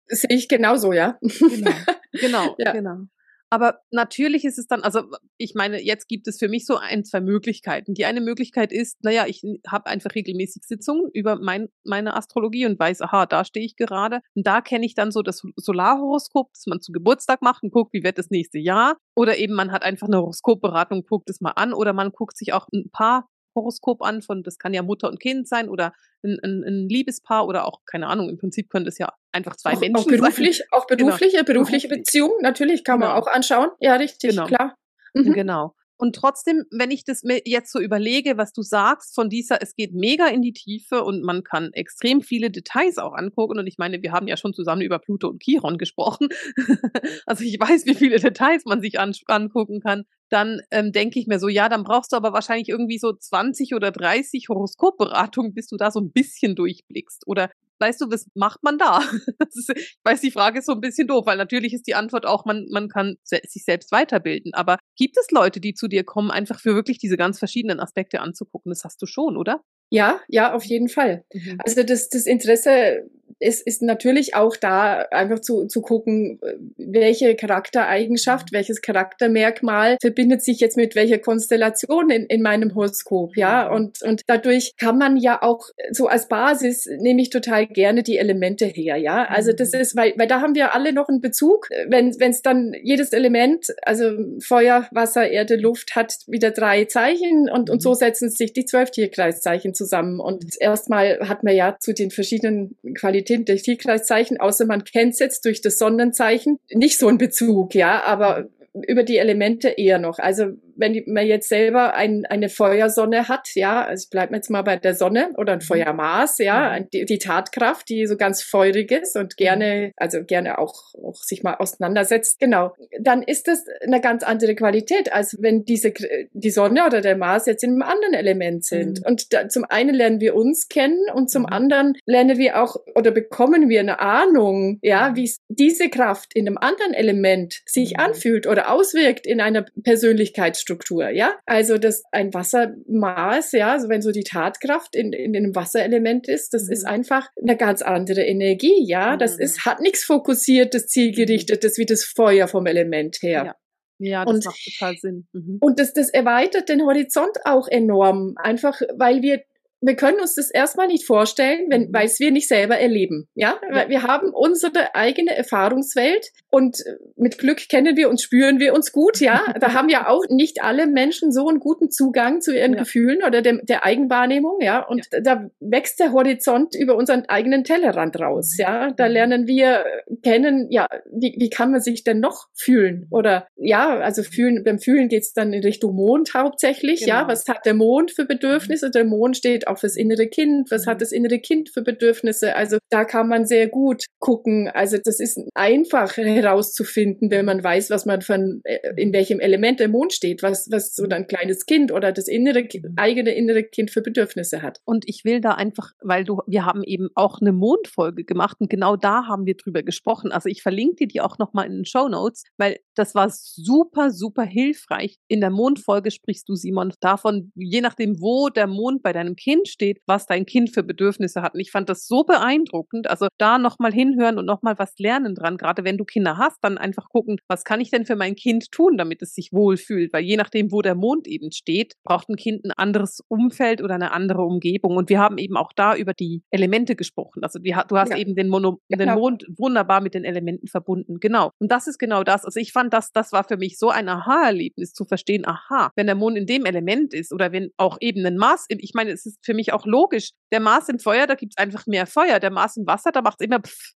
Das 0.07 0.21
sehe 0.21 0.35
ich 0.35 0.47
genauso, 0.47 0.91
ja. 0.91 1.19
Genau, 1.21 1.71
genau, 2.13 2.55
ja. 2.57 2.71
genau. 2.71 3.05
Aber 3.51 3.79
natürlich 3.91 4.45
ist 4.45 4.59
es 4.59 4.67
dann, 4.67 4.83
also 4.83 5.03
ich 5.37 5.55
meine, 5.55 5.81
jetzt 5.81 6.07
gibt 6.07 6.27
es 6.27 6.37
für 6.37 6.47
mich 6.47 6.65
so 6.65 6.77
ein, 6.77 7.03
zwei 7.03 7.19
Möglichkeiten. 7.19 7.95
Die 7.95 8.05
eine 8.05 8.21
Möglichkeit 8.21 8.71
ist, 8.71 9.03
naja, 9.03 9.25
ich 9.27 9.41
habe 9.67 9.87
einfach 9.87 10.13
regelmäßig 10.13 10.63
Sitzungen 10.65 11.09
über 11.13 11.39
mein, 11.39 11.69
meine 11.83 12.15
Astrologie 12.15 12.67
und 12.67 12.79
weiß, 12.79 13.01
aha, 13.01 13.25
da 13.25 13.43
stehe 13.43 13.65
ich 13.65 13.75
gerade. 13.75 14.19
Und 14.35 14.45
da 14.45 14.61
kenne 14.61 14.85
ich 14.85 14.93
dann 14.93 15.11
so 15.11 15.23
das 15.23 15.41
Solarhoroskop, 15.55 16.53
das 16.53 16.67
man 16.67 16.79
zu 16.79 16.91
Geburtstag 16.91 17.41
macht 17.41 17.63
und 17.63 17.71
guckt, 17.71 17.93
wie 17.93 18.03
wird 18.03 18.19
das 18.19 18.29
nächste 18.29 18.59
Jahr. 18.59 18.97
Oder 19.15 19.37
eben 19.37 19.55
man 19.55 19.71
hat 19.71 19.83
einfach 19.83 20.07
eine 20.07 20.17
Horoskopberatung, 20.17 21.03
guckt 21.05 21.29
es 21.29 21.41
mal 21.41 21.51
an. 21.51 21.73
Oder 21.73 21.93
man 21.93 22.11
guckt 22.11 22.37
sich 22.37 22.53
auch 22.53 22.67
ein 22.71 22.91
paar 22.91 23.27
Horoskop 23.55 24.03
an 24.03 24.21
von, 24.21 24.43
das 24.43 24.57
kann 24.57 24.73
ja 24.73 24.83
Mutter 24.83 25.09
und 25.09 25.19
Kind 25.19 25.47
sein 25.47 25.69
oder 25.69 25.93
ein, 26.23 26.37
ein, 26.43 26.63
ein 26.63 26.89
Liebespaar 26.89 27.47
oder 27.47 27.65
auch, 27.65 27.81
keine 27.85 28.07
Ahnung, 28.07 28.29
im 28.29 28.37
Prinzip 28.37 28.69
können 28.69 28.85
das 28.85 28.99
ja 28.99 29.09
einfach 29.31 29.55
zwei 29.55 29.73
auch, 29.73 29.79
Menschen 29.79 29.97
auch 29.97 30.07
beruflich, 30.07 30.57
sein. 30.57 30.67
Auch 30.71 30.87
berufliche, 30.87 31.37
genau. 31.37 31.53
berufliche 31.53 31.87
Beziehung, 31.87 32.31
natürlich 32.41 32.83
kann 32.83 32.99
genau. 32.99 33.13
man 33.13 33.21
auch 33.21 33.27
anschauen. 33.27 33.69
Ja, 33.79 33.95
richtig, 33.95 34.31
genau. 34.31 34.45
klar. 34.45 34.75
Mhm. 35.13 35.33
Genau. 35.33 35.75
Und 36.01 36.15
trotzdem, 36.15 36.63
wenn 36.71 36.91
ich 36.91 37.03
das 37.03 37.23
mir 37.23 37.41
jetzt 37.43 37.73
so 37.73 37.79
überlege, 37.81 38.37
was 38.37 38.53
du 38.53 38.61
sagst 38.61 39.13
von 39.13 39.29
dieser, 39.29 39.61
es 39.61 39.75
geht 39.75 39.93
mega 39.93 40.27
in 40.27 40.41
die 40.41 40.53
Tiefe 40.53 41.03
und 41.03 41.23
man 41.23 41.43
kann 41.43 41.73
extrem 41.73 42.21
viele 42.21 42.49
Details 42.49 42.97
auch 42.97 43.13
angucken. 43.13 43.59
Und 43.59 43.67
ich 43.67 43.77
meine, 43.77 44.01
wir 44.01 44.13
haben 44.13 44.29
ja 44.29 44.37
schon 44.37 44.53
zusammen 44.53 44.81
über 44.81 44.97
Pluto 44.99 45.27
und 45.27 45.43
Chiron 45.43 45.77
gesprochen. 45.77 46.29
also 47.25 47.43
ich 47.43 47.59
weiß, 47.59 47.85
wie 47.85 47.95
viele 47.95 48.17
Details 48.17 48.63
man 48.63 48.79
sich 48.79 48.97
an, 48.97 49.11
angucken 49.27 49.81
kann. 49.81 50.05
Dann 50.29 50.61
ähm, 50.71 50.93
denke 50.93 51.19
ich 51.19 51.27
mir 51.27 51.37
so, 51.37 51.49
ja, 51.49 51.67
dann 51.67 51.83
brauchst 51.83 52.13
du 52.13 52.15
aber 52.15 52.31
wahrscheinlich 52.31 52.69
irgendwie 52.69 52.97
so 52.97 53.11
20 53.11 53.75
oder 53.75 53.91
30 53.91 54.47
Horoskopberatungen, 54.47 55.53
bis 55.53 55.67
du 55.67 55.75
da 55.75 55.91
so 55.91 55.99
ein 55.99 56.13
bisschen 56.13 56.55
durchblickst. 56.55 57.27
Oder 57.27 57.49
weißt 57.79 58.01
du, 58.01 58.11
was 58.11 58.27
macht 58.35 58.63
man 58.63 58.77
da? 58.77 58.99
Ist, 59.49 59.71
ich 59.75 59.99
weiß, 60.03 60.21
die 60.21 60.31
Frage 60.31 60.59
ist 60.59 60.65
so 60.65 60.73
ein 60.73 60.81
bisschen 60.81 61.07
doof, 61.07 61.25
weil 61.25 61.37
natürlich 61.37 61.73
ist 61.73 61.87
die 61.87 61.95
Antwort 61.95 62.25
auch, 62.25 62.45
man, 62.45 62.67
man 62.69 62.87
kann 62.87 63.15
se 63.23 63.41
sich 63.47 63.63
selbst 63.63 63.91
weiterbilden. 63.91 64.53
Aber 64.53 64.77
gibt 64.95 65.17
es 65.17 65.31
Leute, 65.31 65.59
die 65.59 65.73
zu 65.73 65.87
dir 65.87 66.03
kommen, 66.03 66.29
einfach 66.31 66.59
für 66.59 66.75
wirklich 66.75 66.99
diese 66.99 67.17
ganz 67.17 67.39
verschiedenen 67.39 67.79
Aspekte 67.79 68.21
anzugucken? 68.21 68.69
Das 68.69 68.83
hast 68.83 69.01
du 69.01 69.05
schon, 69.05 69.37
oder? 69.37 69.61
Ja, 69.89 70.21
ja, 70.27 70.53
auf 70.53 70.63
jeden 70.63 70.87
Fall. 70.87 71.25
Mhm. 71.33 71.57
Also 71.65 71.83
das, 71.83 72.09
das 72.09 72.25
Interesse 72.25 73.09
ist, 73.39 73.65
ist 73.65 73.81
natürlich 73.81 74.35
auch 74.35 74.55
da, 74.55 75.01
einfach 75.11 75.39
zu, 75.39 75.65
zu 75.67 75.81
gucken, 75.81 76.39
welche 76.77 77.35
Charaktereigenschaft, 77.35 78.51
mhm. 78.51 78.57
welches 78.57 78.81
Charaktermerkmal 78.81 79.97
verbindet 80.01 80.43
sich 80.43 80.59
jetzt 80.59 80.77
mit 80.77 80.95
welcher 80.95 81.19
Konstellation 81.19 82.09
in, 82.09 82.25
in 82.25 82.41
meinem 82.41 82.75
Horoskop, 82.75 83.35
ja. 83.37 83.69
Mhm. 83.69 83.75
Und, 83.75 84.01
und 84.03 84.21
dadurch 84.27 84.73
kann 84.77 84.97
man 84.97 85.17
ja 85.17 85.41
auch 85.41 85.69
so 85.91 86.07
als 86.07 86.27
Basis 86.27 86.87
nehme 86.99 87.21
ich 87.21 87.29
total 87.29 87.67
gerne 87.67 88.03
die 88.03 88.17
Elemente 88.17 88.65
her, 88.65 88.97
ja. 88.97 89.25
Also 89.25 89.53
das 89.53 89.73
ist, 89.73 89.95
weil, 89.95 90.13
weil 90.17 90.27
da 90.27 90.41
haben 90.41 90.55
wir 90.55 90.75
alle 90.75 90.93
noch 90.93 91.07
einen 91.07 91.21
Bezug. 91.21 91.69
Wenn 91.87 92.09
es 92.09 92.41
dann 92.41 92.73
jedes 92.83 93.13
Element, 93.13 93.67
also 93.83 94.11
Feuer, 94.41 94.87
Wasser, 94.91 95.29
Erde, 95.29 95.55
Luft 95.55 95.95
hat 95.95 96.15
wieder 96.27 96.51
drei 96.51 96.85
Zeichen 96.85 97.49
und, 97.49 97.69
und 97.69 97.81
so 97.81 97.93
setzen 97.93 98.29
sich 98.29 98.53
die 98.53 98.65
zwölf 98.65 98.91
Tierkreiszeichen 98.91 99.73
zusammen. 99.73 100.19
Und 100.19 100.43
erstmal 100.59 101.19
hat 101.27 101.43
man 101.43 101.55
ja 101.55 101.77
zu 101.79 101.93
den 101.93 102.11
verschiedenen 102.11 102.75
Qualitäten 102.95 103.28
Tierkreiszeichen, 103.63 104.39
außer 104.39 104.65
man 104.65 104.83
kennt 104.83 105.19
jetzt 105.19 105.45
durch 105.45 105.61
das 105.61 105.77
Sonnenzeichen, 105.77 106.57
nicht 106.73 106.97
so 106.97 107.07
einen 107.07 107.17
Bezug, 107.17 107.75
ja, 107.75 108.03
aber 108.03 108.47
über 108.87 109.03
die 109.03 109.17
Elemente 109.17 109.69
eher 109.69 109.99
noch. 109.99 110.19
Also 110.19 110.45
wenn 110.79 111.03
man 111.07 111.25
jetzt 111.25 111.49
selber 111.49 111.93
ein, 111.93 112.25
eine 112.25 112.49
Feuersonne 112.49 113.27
hat, 113.27 113.49
ja, 113.55 113.83
also 113.83 114.05
ich 114.05 114.09
bleibe 114.09 114.35
jetzt 114.35 114.49
mal 114.49 114.61
bei 114.61 114.77
der 114.77 114.95
Sonne 114.95 115.31
oder 115.37 115.53
ein 115.53 115.59
mhm. 115.59 115.63
Feuermaß, 115.63 116.37
ja, 116.39 116.77
mhm. 116.79 116.89
die, 116.91 117.05
die, 117.05 117.19
Tatkraft, 117.19 117.89
die 117.89 118.05
so 118.07 118.17
ganz 118.17 118.41
feurig 118.41 118.91
ist 118.91 119.15
und 119.15 119.37
gerne, 119.37 119.91
also 119.97 120.23
gerne 120.23 120.57
auch, 120.57 120.93
auch 121.03 121.15
sich 121.15 121.43
mal 121.43 121.55
auseinandersetzt, 121.55 122.39
genau, 122.39 122.73
dann 122.99 123.23
ist 123.23 123.47
das 123.47 123.65
eine 123.81 124.01
ganz 124.01 124.23
andere 124.23 124.55
Qualität, 124.55 125.11
als 125.11 125.37
wenn 125.39 125.65
diese, 125.65 125.93
die 126.33 126.49
Sonne 126.49 126.85
oder 126.85 127.01
der 127.01 127.17
Mars 127.17 127.45
jetzt 127.45 127.63
in 127.63 127.71
einem 127.71 127.81
anderen 127.81 128.13
Element 128.13 128.65
sind. 128.65 128.99
Mhm. 128.99 129.05
Und 129.05 129.33
da, 129.33 129.49
zum 129.49 129.65
einen 129.65 129.93
lernen 129.93 130.19
wir 130.19 130.35
uns 130.35 130.69
kennen 130.69 130.99
und 131.13 131.29
zum 131.29 131.43
mhm. 131.43 131.49
anderen 131.49 131.93
lernen 132.05 132.37
wir 132.37 132.61
auch 132.61 132.77
oder 132.95 133.11
bekommen 133.11 133.69
wir 133.69 133.79
eine 133.79 133.99
Ahnung, 133.99 134.79
ja, 134.81 135.15
wie 135.15 135.29
diese 135.49 135.89
Kraft 135.89 136.33
in 136.35 136.47
einem 136.47 136.57
anderen 136.57 136.93
Element 136.93 137.61
sich 137.65 137.93
mhm. 137.93 137.99
anfühlt 137.99 138.47
oder 138.47 138.71
auswirkt 138.71 139.27
in 139.27 139.41
einer 139.41 139.65
Persönlichkeitsstruktur, 139.83 140.68
ja. 141.11 141.35
Also 141.45 141.77
das 141.77 142.03
ein 142.11 142.33
Wassermaß, 142.33 143.51
ja, 143.53 143.71
also 143.71 143.89
wenn 143.89 144.01
so 144.01 144.11
die 144.11 144.23
Tatkraft 144.23 144.95
in, 144.95 145.13
in 145.13 145.35
einem 145.35 145.55
Wasserelement 145.55 146.27
ist, 146.27 146.53
das 146.53 146.65
mhm. 146.65 146.73
ist 146.73 146.85
einfach 146.85 147.27
eine 147.41 147.57
ganz 147.57 147.81
andere 147.81 148.21
Energie, 148.21 148.85
ja. 148.85 149.17
Das 149.17 149.37
mhm. 149.37 149.43
ist, 149.43 149.65
hat 149.65 149.79
nichts 149.81 150.03
fokussiertes, 150.03 150.87
zielgerichtetes 150.87 151.77
wie 151.77 151.85
das 151.85 152.03
Feuer 152.03 152.47
vom 152.47 152.65
Element 152.65 153.17
her. 153.21 153.43
Ja. 153.45 153.55
Ja, 154.01 154.23
das 154.23 154.33
und, 154.33 154.45
macht 154.45 154.59
total 154.63 154.95
Sinn. 154.95 155.27
Mhm. 155.33 155.57
Und 155.59 155.77
das, 155.77 155.91
das 155.91 156.09
erweitert 156.09 156.69
den 156.69 156.83
Horizont 156.83 157.37
auch 157.43 157.67
enorm, 157.67 158.35
einfach 158.37 158.79
weil 158.95 159.21
wir 159.21 159.43
wir 159.81 159.95
können 159.95 160.19
uns 160.19 160.35
das 160.35 160.51
erstmal 160.51 160.87
nicht 160.87 161.05
vorstellen, 161.05 161.67
wenn, 161.69 161.83
mhm. 161.83 161.93
weil 161.93 162.05
es 162.05 162.19
wir 162.19 162.31
nicht 162.31 162.47
selber 162.47 162.77
erleben. 162.77 163.27
Ja? 163.35 163.59
ja, 163.73 163.89
wir 163.89 164.03
haben 164.03 164.31
unsere 164.33 164.95
eigene 164.95 165.35
Erfahrungswelt 165.35 166.31
und 166.51 166.77
mit 167.15 167.37
Glück 167.37 167.69
kennen 167.69 167.95
wir 167.95 168.09
uns, 168.09 168.23
spüren 168.23 168.59
wir 168.59 168.73
uns 168.73 168.91
gut. 168.91 169.19
Ja, 169.19 169.53
da 169.59 169.73
haben 169.73 169.89
ja 169.89 170.07
auch 170.07 170.23
nicht 170.29 170.61
alle 170.61 170.87
Menschen 170.87 171.31
so 171.31 171.47
einen 171.47 171.59
guten 171.59 171.91
Zugang 171.91 172.41
zu 172.41 172.55
ihren 172.55 172.73
ja. 172.73 172.79
Gefühlen 172.79 173.19
oder 173.25 173.41
dem, 173.41 173.61
der 173.63 173.85
Eigenwahrnehmung. 173.85 174.59
Ja, 174.61 174.85
und 174.85 175.07
ja. 175.11 175.19
da 175.21 175.49
wächst 175.59 175.99
der 175.99 176.11
Horizont 176.11 176.75
über 176.75 176.95
unseren 176.95 177.25
eigenen 177.27 177.63
Tellerrand 177.63 178.19
raus. 178.19 178.55
Ja, 178.57 178.91
da 178.91 179.07
mhm. 179.07 179.13
lernen 179.13 179.47
wir 179.47 179.85
kennen. 180.23 180.67
Ja, 180.69 180.87
wie, 181.11 181.35
wie 181.37 181.49
kann 181.49 181.71
man 181.71 181.81
sich 181.81 182.03
denn 182.03 182.19
noch 182.19 182.47
fühlen? 182.55 183.07
Oder 183.11 183.47
ja, 183.55 183.99
also 183.99 184.23
fühlen. 184.23 184.63
Beim 184.63 184.79
Fühlen 184.79 185.09
geht's 185.09 185.33
dann 185.33 185.53
in 185.53 185.63
Richtung 185.63 185.95
Mond 185.95 186.33
hauptsächlich. 186.33 187.01
Genau. 187.01 187.13
Ja, 187.13 187.27
was 187.27 187.47
hat 187.47 187.65
der 187.65 187.73
Mond 187.73 188.11
für 188.11 188.25
Bedürfnisse? 188.25 188.87
Mhm. 188.87 188.91
Der 188.91 189.05
Mond 189.05 189.37
steht 189.37 189.67
auch 189.67 189.77
fürs 189.77 189.95
innere 189.95 190.27
Kind. 190.27 190.71
Was 190.71 190.87
hat 190.87 190.97
mhm. 190.97 190.99
das 190.99 191.11
innere 191.11 191.39
Kind 191.39 191.69
für 191.69 191.81
Bedürfnisse? 191.81 192.55
Also 192.55 192.77
da 192.89 193.05
kann 193.05 193.27
man 193.27 193.45
sehr 193.45 193.67
gut 193.67 194.05
gucken. 194.19 194.69
Also 194.73 194.97
das 195.03 195.19
ist 195.19 195.39
einfach 195.53 196.17
herauszufinden, 196.41 197.31
wenn 197.31 197.45
man 197.45 197.63
weiß, 197.63 197.89
was 197.89 198.05
man 198.05 198.21
von, 198.21 198.61
äh, 198.63 198.77
in 198.97 199.13
welchem 199.13 199.39
Element 199.39 199.79
der 199.79 199.89
Mond 199.89 200.13
steht, 200.13 200.43
was, 200.43 200.67
was 200.71 200.95
so 200.95 201.07
ein 201.07 201.27
kleines 201.27 201.65
Kind 201.65 201.91
oder 201.91 202.11
das 202.11 202.27
innere, 202.27 202.61
mhm. 202.61 202.93
eigene 202.97 203.33
innere 203.33 203.63
Kind 203.63 203.91
für 203.91 204.01
Bedürfnisse 204.01 204.61
hat. 204.61 204.79
Und 204.85 205.05
ich 205.07 205.23
will 205.25 205.41
da 205.41 205.51
einfach, 205.51 205.91
weil 206.01 206.23
du, 206.23 206.41
wir 206.47 206.65
haben 206.65 206.83
eben 206.83 207.09
auch 207.15 207.39
eine 207.41 207.51
Mondfolge 207.51 208.23
gemacht 208.23 208.57
und 208.59 208.69
genau 208.69 208.95
da 208.95 209.27
haben 209.27 209.45
wir 209.45 209.55
drüber 209.55 209.83
gesprochen. 209.83 210.31
Also 210.31 210.49
ich 210.49 210.61
verlinke 210.61 210.95
dir 210.95 211.07
die 211.07 211.21
auch 211.21 211.37
nochmal 211.37 211.67
in 211.67 211.77
den 211.77 211.85
Show 211.85 212.07
Notes, 212.07 212.43
weil 212.57 212.77
das 212.95 213.15
war 213.15 213.29
super, 213.29 214.11
super 214.11 214.43
hilfreich. 214.43 215.17
In 215.27 215.41
der 215.41 215.49
Mondfolge 215.49 216.11
sprichst 216.11 216.47
du, 216.49 216.55
Simon, 216.55 216.93
davon, 216.99 217.51
je 217.55 217.81
nachdem, 217.81 218.19
wo 218.19 218.49
der 218.49 218.67
Mond 218.67 219.03
bei 219.03 219.13
deinem 219.13 219.35
Kind 219.35 219.67
steht, 219.67 220.01
was 220.05 220.25
dein 220.25 220.45
Kind 220.45 220.73
für 220.73 220.83
Bedürfnisse 220.83 221.41
hat. 221.41 221.53
Und 221.53 221.59
ich 221.61 221.71
fand 221.71 221.89
das 221.89 222.07
so 222.07 222.23
beeindruckend. 222.23 223.09
Also 223.09 223.27
da 223.37 223.57
nochmal 223.57 223.93
hinhören 223.93 224.37
und 224.37 224.45
nochmal 224.45 224.77
was 224.77 224.97
lernen 224.97 225.35
dran. 225.35 225.57
Gerade 225.57 225.83
wenn 225.83 225.97
du 225.97 226.05
Kinder 226.05 226.28
hast, 226.37 226.57
dann 226.61 226.77
einfach 226.77 227.09
gucken, 227.09 227.37
was 227.47 227.63
kann 227.63 227.81
ich 227.81 227.91
denn 227.91 228.05
für 228.05 228.15
mein 228.15 228.35
Kind 228.35 228.71
tun, 228.71 228.97
damit 228.97 229.21
es 229.21 229.33
sich 229.33 229.51
wohlfühlt. 229.51 230.13
Weil 230.13 230.23
je 230.23 230.37
nachdem, 230.37 230.71
wo 230.71 230.81
der 230.81 230.95
Mond 230.95 231.27
eben 231.27 231.51
steht, 231.51 231.93
braucht 232.03 232.29
ein 232.29 232.35
Kind 232.35 232.65
ein 232.65 232.71
anderes 232.71 233.21
Umfeld 233.27 233.81
oder 233.81 233.95
eine 233.95 234.11
andere 234.11 234.41
Umgebung. 234.41 234.97
Und 234.97 235.09
wir 235.09 235.19
haben 235.19 235.37
eben 235.37 235.57
auch 235.57 235.71
da 235.73 235.95
über 235.95 236.13
die 236.13 236.43
Elemente 236.51 236.95
gesprochen. 236.95 237.43
Also 237.43 237.59
die, 237.59 237.75
du 237.87 237.97
hast 237.97 238.11
ja. 238.11 238.17
eben 238.17 238.35
den, 238.35 238.49
Mono, 238.49 238.79
den 238.89 238.99
genau. 238.99 239.15
Mond 239.19 239.45
wunderbar 239.57 240.01
mit 240.01 240.13
den 240.13 240.23
Elementen 240.23 240.67
verbunden. 240.67 241.19
Genau. 241.19 241.51
Und 241.59 241.71
das 241.71 241.87
ist 241.87 241.97
genau 241.97 242.23
das. 242.23 242.45
Also 242.45 242.59
ich 242.59 242.71
fand 242.71 242.93
das, 242.93 243.11
das 243.11 243.31
war 243.31 243.43
für 243.43 243.57
mich 243.57 243.77
so 243.77 243.89
ein 243.89 244.09
Aha-Erlebnis 244.09 244.93
zu 244.93 245.05
verstehen, 245.05 245.45
aha, 245.45 245.91
wenn 245.95 246.07
der 246.07 246.15
Mond 246.15 246.37
in 246.37 246.45
dem 246.45 246.65
Element 246.65 247.13
ist 247.13 247.33
oder 247.33 247.51
wenn 247.51 247.71
auch 247.77 247.97
eben 248.01 248.25
ein 248.25 248.37
Mars, 248.37 248.65
ich 248.69 248.93
meine, 248.93 249.11
es 249.11 249.25
ist 249.25 249.39
für 249.43 249.53
mich 249.53 249.73
auch 249.73 249.85
logisch. 249.85 250.31
Der 250.51 250.59
Mars 250.59 250.89
im 250.89 250.99
Feuer, 250.99 251.27
da 251.27 251.35
gibt 251.35 251.53
es 251.55 251.63
einfach 251.63 251.87
mehr 251.87 252.05
Feuer. 252.05 252.39
Der 252.39 252.51
Mars 252.51 252.77
im 252.77 252.85
Wasser, 252.87 253.11
da 253.11 253.21
macht 253.21 253.37
es 253.39 253.45
immer 253.45 253.59
pff. 253.59 253.93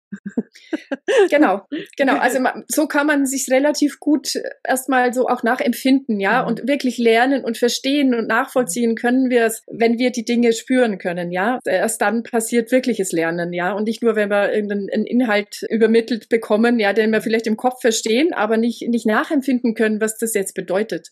Genau, 1.30 1.62
genau. 1.98 2.18
Also 2.18 2.40
so 2.68 2.88
kann 2.88 3.08
man 3.08 3.26
sich 3.26 3.48
relativ 3.50 4.00
gut 4.00 4.34
erstmal 4.64 5.14
so 5.14 5.28
auch 5.28 5.44
nachempfinden, 5.44 6.20
ja, 6.20 6.42
mhm. 6.42 6.48
und 6.48 6.68
wirklich 6.68 6.98
lernen 6.98 7.44
und 7.44 7.58
verstehen 7.58 8.14
und 8.14 8.28
nachvollziehen 8.28 8.96
können 8.96 9.30
wir 9.30 9.46
es, 9.46 9.64
wenn 9.72 9.98
wir 9.98 10.12
die 10.12 10.26
Dinge 10.26 10.54
spüren 10.54 10.98
können, 10.98 11.32
ja. 11.32 11.60
Erst 11.66 12.02
dann 12.02 12.24
passiert 12.24 12.72
wirkliches 12.72 13.12
Lernen, 13.12 13.54
ja, 13.54 13.74
und 13.74 13.84
nicht 13.84 14.04
nur, 14.04 14.16
wenn 14.16 14.30
wir 14.30 14.54
irgendeinen 14.54 15.06
Inhalt 15.06 15.66
übermittelt 15.70 16.30
bekommen, 16.30 16.80
ja, 16.80 16.94
den 16.94 17.12
wir 17.12 17.22
vielleicht 17.22 17.48
im 17.48 17.58
Kopf 17.58 17.82
verstehen, 17.82 18.34
aber 18.34 18.58
nicht 18.58 18.88
nicht 18.90 19.06
nachempfinden 19.06 19.74
können, 19.74 20.02
was 20.02 20.18
das 20.18 20.34
jetzt 20.34 20.54
bedeutet 20.54 21.10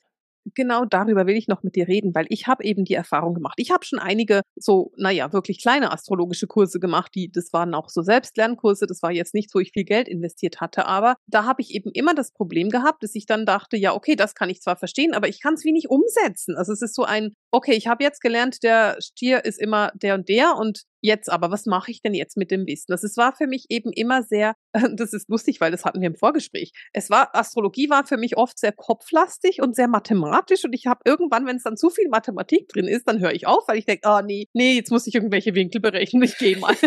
genau 0.56 0.86
darüber 0.86 1.26
will 1.28 1.36
ich 1.36 1.48
noch 1.48 1.64
mit 1.64 1.76
dir 1.76 1.88
reden, 1.88 2.14
weil 2.16 2.26
ich 2.30 2.48
habe 2.48 2.64
eben 2.64 2.86
die 2.86 2.94
Erfahrung 2.94 3.34
gemacht. 3.34 3.56
Ich 3.58 3.72
habe 3.72 3.86
schon 3.86 4.00
einige 4.00 4.42
so, 4.56 4.92
naja, 4.98 5.34
wirklich 5.34 5.62
kleine 5.62 5.92
astrologische 5.92 6.48
Kurse 6.48 6.80
gemacht, 6.80 7.12
die, 7.16 7.32
das 7.32 7.54
waren 7.54 7.74
auch 7.74 7.90
so 7.90 8.02
Selbstlernkurse, 8.02 8.88
das 8.88 9.02
war 9.02 9.12
jetzt 9.12 9.34
nicht, 9.34 9.54
wo 9.54 9.60
ich 9.60 9.72
viel 9.72 9.84
Geld 9.84 10.08
investiert 10.08 10.62
hatte, 10.62 10.86
aber 10.86 11.16
da 11.28 11.46
habe 11.46 11.62
ich 11.62 11.74
eben 11.74 11.92
immer 11.92 12.14
das 12.14 12.32
Problem 12.32 12.70
gehabt, 12.70 13.04
dass 13.04 13.16
ich 13.16 13.26
dann 13.26 13.46
dachte, 13.46 13.78
ja, 13.78 13.94
okay, 13.94 14.16
das 14.16 14.36
kann 14.36 14.50
ich 14.50 14.62
zwar 14.62 14.78
verstehen, 14.78 15.14
aber 15.14 15.28
ich 15.28 15.42
kann 15.42 15.56
es 15.56 15.64
wie 15.64 15.72
nicht 15.72 15.90
umsetzen. 15.90 16.56
Also 16.56 16.74
es 16.74 16.82
ist 16.82 16.96
so 16.96 17.04
ein, 17.04 17.34
okay, 17.52 17.74
ich 17.74 17.88
habe 17.88 18.04
jetzt 18.04 18.22
gelernt, 18.22 18.64
der 18.64 18.98
Stier 19.00 19.46
ist 19.46 19.60
immer 19.60 19.92
der 19.96 20.16
und 20.16 20.30
der 20.30 20.56
und 20.56 20.84
jetzt 21.02 21.32
aber, 21.32 21.52
was 21.52 21.66
mache 21.66 21.92
ich 21.92 22.02
denn 22.02 22.14
jetzt 22.14 22.38
mit 22.38 22.52
dem 22.52 22.66
Wissen? 22.68 22.92
Das 22.92 23.18
war 23.18 23.36
für 23.36 23.48
mich 23.48 23.66
eben 23.70 23.92
immer 23.92 24.24
sehr, 24.24 24.56
das 24.96 25.14
ist 25.14 25.30
lustig, 25.30 25.62
weil 25.62 25.72
das 25.72 25.86
hatten 25.86 26.02
wir 26.02 26.08
im 26.08 26.16
Vorgespräch. 26.16 26.72
Es 26.94 27.10
war, 27.10 27.36
Astrologie 27.36 27.90
war 27.90 28.06
für 28.06 28.18
mich 28.18 28.38
oft 28.38 28.60
sehr 28.60 28.74
kopflastig 28.74 29.62
und 29.62 29.76
sehr 29.76 29.88
mathematisch 29.88 30.66
und 30.66 30.74
ich 30.74 30.88
habe 30.88 31.02
irgendwann, 31.06 31.46
wenn 31.46 31.58
es 31.58 31.64
dann 31.64 31.78
zu 31.78 31.90
viel 31.90 32.10
Mathematik 32.10 32.68
drin 32.70 32.88
ist, 32.88 33.08
dann 33.08 33.20
höre 33.20 33.34
ich 33.34 33.48
auf, 33.48 33.68
weil 33.68 33.78
ich 33.78 33.86
denke, 33.86 34.08
ah 34.08 34.20
oh, 34.20 34.26
nee, 34.26 34.48
nee, 34.54 34.76
jetzt 34.76 34.92
muss 34.92 35.08
ich 35.08 35.16
irgendwelche 35.16 35.56
Winkel 35.56 35.82
berechnen, 35.82 36.24
ich 36.24 36.38
gehe 36.38 36.58
mal. 36.58 36.76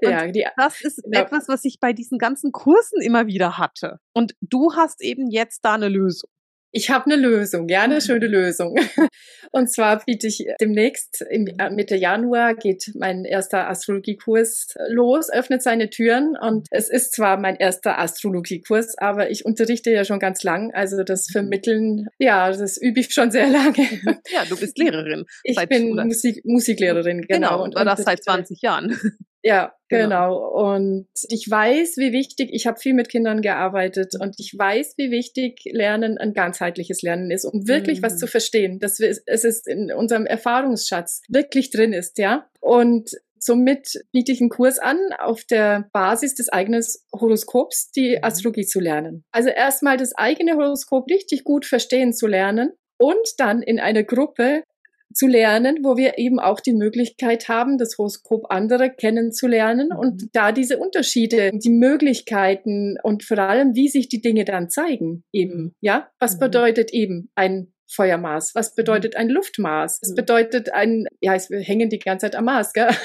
ja, 0.00 0.26
die, 0.26 0.46
das 0.56 0.80
ist 0.80 1.02
ja. 1.10 1.22
etwas, 1.22 1.48
was 1.48 1.64
ich 1.64 1.78
bei 1.80 1.92
diesen 1.92 2.18
ganzen 2.18 2.52
Kursen 2.52 3.00
immer 3.00 3.26
wieder 3.26 3.58
hatte. 3.58 3.98
Und 4.14 4.34
du 4.40 4.74
hast 4.74 5.02
eben 5.02 5.30
jetzt 5.30 5.64
da 5.64 5.74
eine 5.74 5.88
Lösung. 5.88 6.30
Ich 6.76 6.90
habe 6.90 7.06
eine 7.06 7.16
Lösung, 7.16 7.70
ja, 7.70 7.84
eine 7.84 8.02
schöne 8.02 8.26
Lösung. 8.26 8.76
Und 9.50 9.72
zwar 9.72 10.04
biete 10.04 10.26
ich 10.26 10.44
demnächst, 10.60 11.24
im, 11.30 11.46
äh, 11.46 11.70
Mitte 11.70 11.96
Januar 11.96 12.54
geht 12.54 12.92
mein 12.94 13.24
erster 13.24 13.70
Astrologiekurs 13.70 14.74
los, 14.90 15.30
öffnet 15.32 15.62
seine 15.62 15.88
Türen. 15.88 16.36
Und 16.38 16.66
es 16.70 16.90
ist 16.90 17.14
zwar 17.14 17.40
mein 17.40 17.56
erster 17.56 17.98
Astrologiekurs, 17.98 18.98
aber 18.98 19.30
ich 19.30 19.46
unterrichte 19.46 19.90
ja 19.90 20.04
schon 20.04 20.18
ganz 20.18 20.42
lang. 20.42 20.70
Also 20.74 21.02
das 21.02 21.28
mhm. 21.30 21.32
Vermitteln, 21.32 22.08
ja, 22.18 22.52
das 22.52 22.76
übe 22.76 23.00
ich 23.00 23.10
schon 23.10 23.30
sehr 23.30 23.48
lange. 23.48 23.88
Ja, 24.30 24.44
du 24.46 24.58
bist 24.58 24.76
Lehrerin. 24.76 25.24
Ich 25.44 25.56
bin 25.68 25.94
Musik, 25.94 26.44
Musiklehrerin, 26.44 27.22
genau. 27.22 27.48
Genau, 27.48 27.64
und, 27.64 27.74
und 27.74 27.86
das 27.86 28.02
seit 28.02 28.22
20 28.22 28.60
Jahren. 28.60 29.00
Ja, 29.46 29.72
genau. 29.88 30.02
genau. 30.02 30.72
Und 30.72 31.06
ich 31.28 31.48
weiß, 31.48 31.98
wie 31.98 32.12
wichtig, 32.12 32.50
ich 32.52 32.66
habe 32.66 32.80
viel 32.80 32.94
mit 32.94 33.08
Kindern 33.08 33.42
gearbeitet 33.42 34.14
und 34.18 34.34
ich 34.38 34.52
weiß, 34.58 34.94
wie 34.96 35.12
wichtig 35.12 35.60
Lernen 35.70 36.18
ein 36.18 36.32
ganzheitliches 36.32 37.02
Lernen 37.02 37.30
ist, 37.30 37.44
um 37.44 37.68
wirklich 37.68 38.00
mhm. 38.00 38.06
was 38.06 38.18
zu 38.18 38.26
verstehen, 38.26 38.80
dass 38.80 38.98
wir, 38.98 39.08
es 39.08 39.44
ist 39.44 39.68
in 39.68 39.92
unserem 39.92 40.26
Erfahrungsschatz 40.26 41.22
wirklich 41.28 41.70
drin 41.70 41.92
ist, 41.92 42.18
ja. 42.18 42.48
Und 42.60 43.10
somit 43.38 44.02
biete 44.10 44.32
ich 44.32 44.40
einen 44.40 44.50
Kurs 44.50 44.80
an, 44.80 44.98
auf 45.20 45.44
der 45.44 45.88
Basis 45.92 46.34
des 46.34 46.48
eigenen 46.48 46.82
Horoskops 47.14 47.92
die 47.92 48.16
mhm. 48.16 48.24
Astrologie 48.24 48.66
zu 48.66 48.80
lernen. 48.80 49.24
Also 49.30 49.50
erstmal 49.50 49.96
das 49.96 50.12
eigene 50.16 50.56
Horoskop 50.56 51.08
richtig 51.08 51.44
gut 51.44 51.66
verstehen 51.66 52.12
zu 52.12 52.26
lernen 52.26 52.72
und 52.98 53.28
dann 53.38 53.62
in 53.62 53.78
einer 53.78 54.02
Gruppe 54.02 54.64
zu 55.12 55.26
lernen, 55.26 55.78
wo 55.82 55.96
wir 55.96 56.18
eben 56.18 56.38
auch 56.38 56.60
die 56.60 56.72
Möglichkeit 56.72 57.48
haben, 57.48 57.78
das 57.78 57.96
Horoskop 57.98 58.50
anderer 58.50 58.88
kennenzulernen 58.88 59.88
mhm. 59.92 59.98
und 59.98 60.22
da 60.32 60.52
diese 60.52 60.78
Unterschiede, 60.78 61.52
die 61.54 61.70
Möglichkeiten 61.70 62.96
und 63.02 63.24
vor 63.24 63.38
allem, 63.38 63.74
wie 63.74 63.88
sich 63.88 64.08
die 64.08 64.20
Dinge 64.20 64.44
dann 64.44 64.68
zeigen, 64.68 65.24
eben, 65.32 65.74
ja, 65.80 66.08
was 66.18 66.36
mhm. 66.36 66.40
bedeutet 66.40 66.92
eben 66.92 67.30
ein 67.34 67.72
Feuermaß? 67.88 68.54
Was 68.54 68.72
mhm. 68.72 68.76
bedeutet 68.76 69.16
ein 69.16 69.28
Luftmaß? 69.28 70.00
Es 70.02 70.10
mhm. 70.10 70.14
bedeutet 70.16 70.72
ein, 70.72 71.06
ja, 71.20 71.36
wir 71.48 71.60
hängen 71.60 71.88
die 71.88 71.98
ganze 71.98 72.26
Zeit 72.26 72.36
am 72.36 72.46
Maß, 72.46 72.72
gell? 72.72 72.88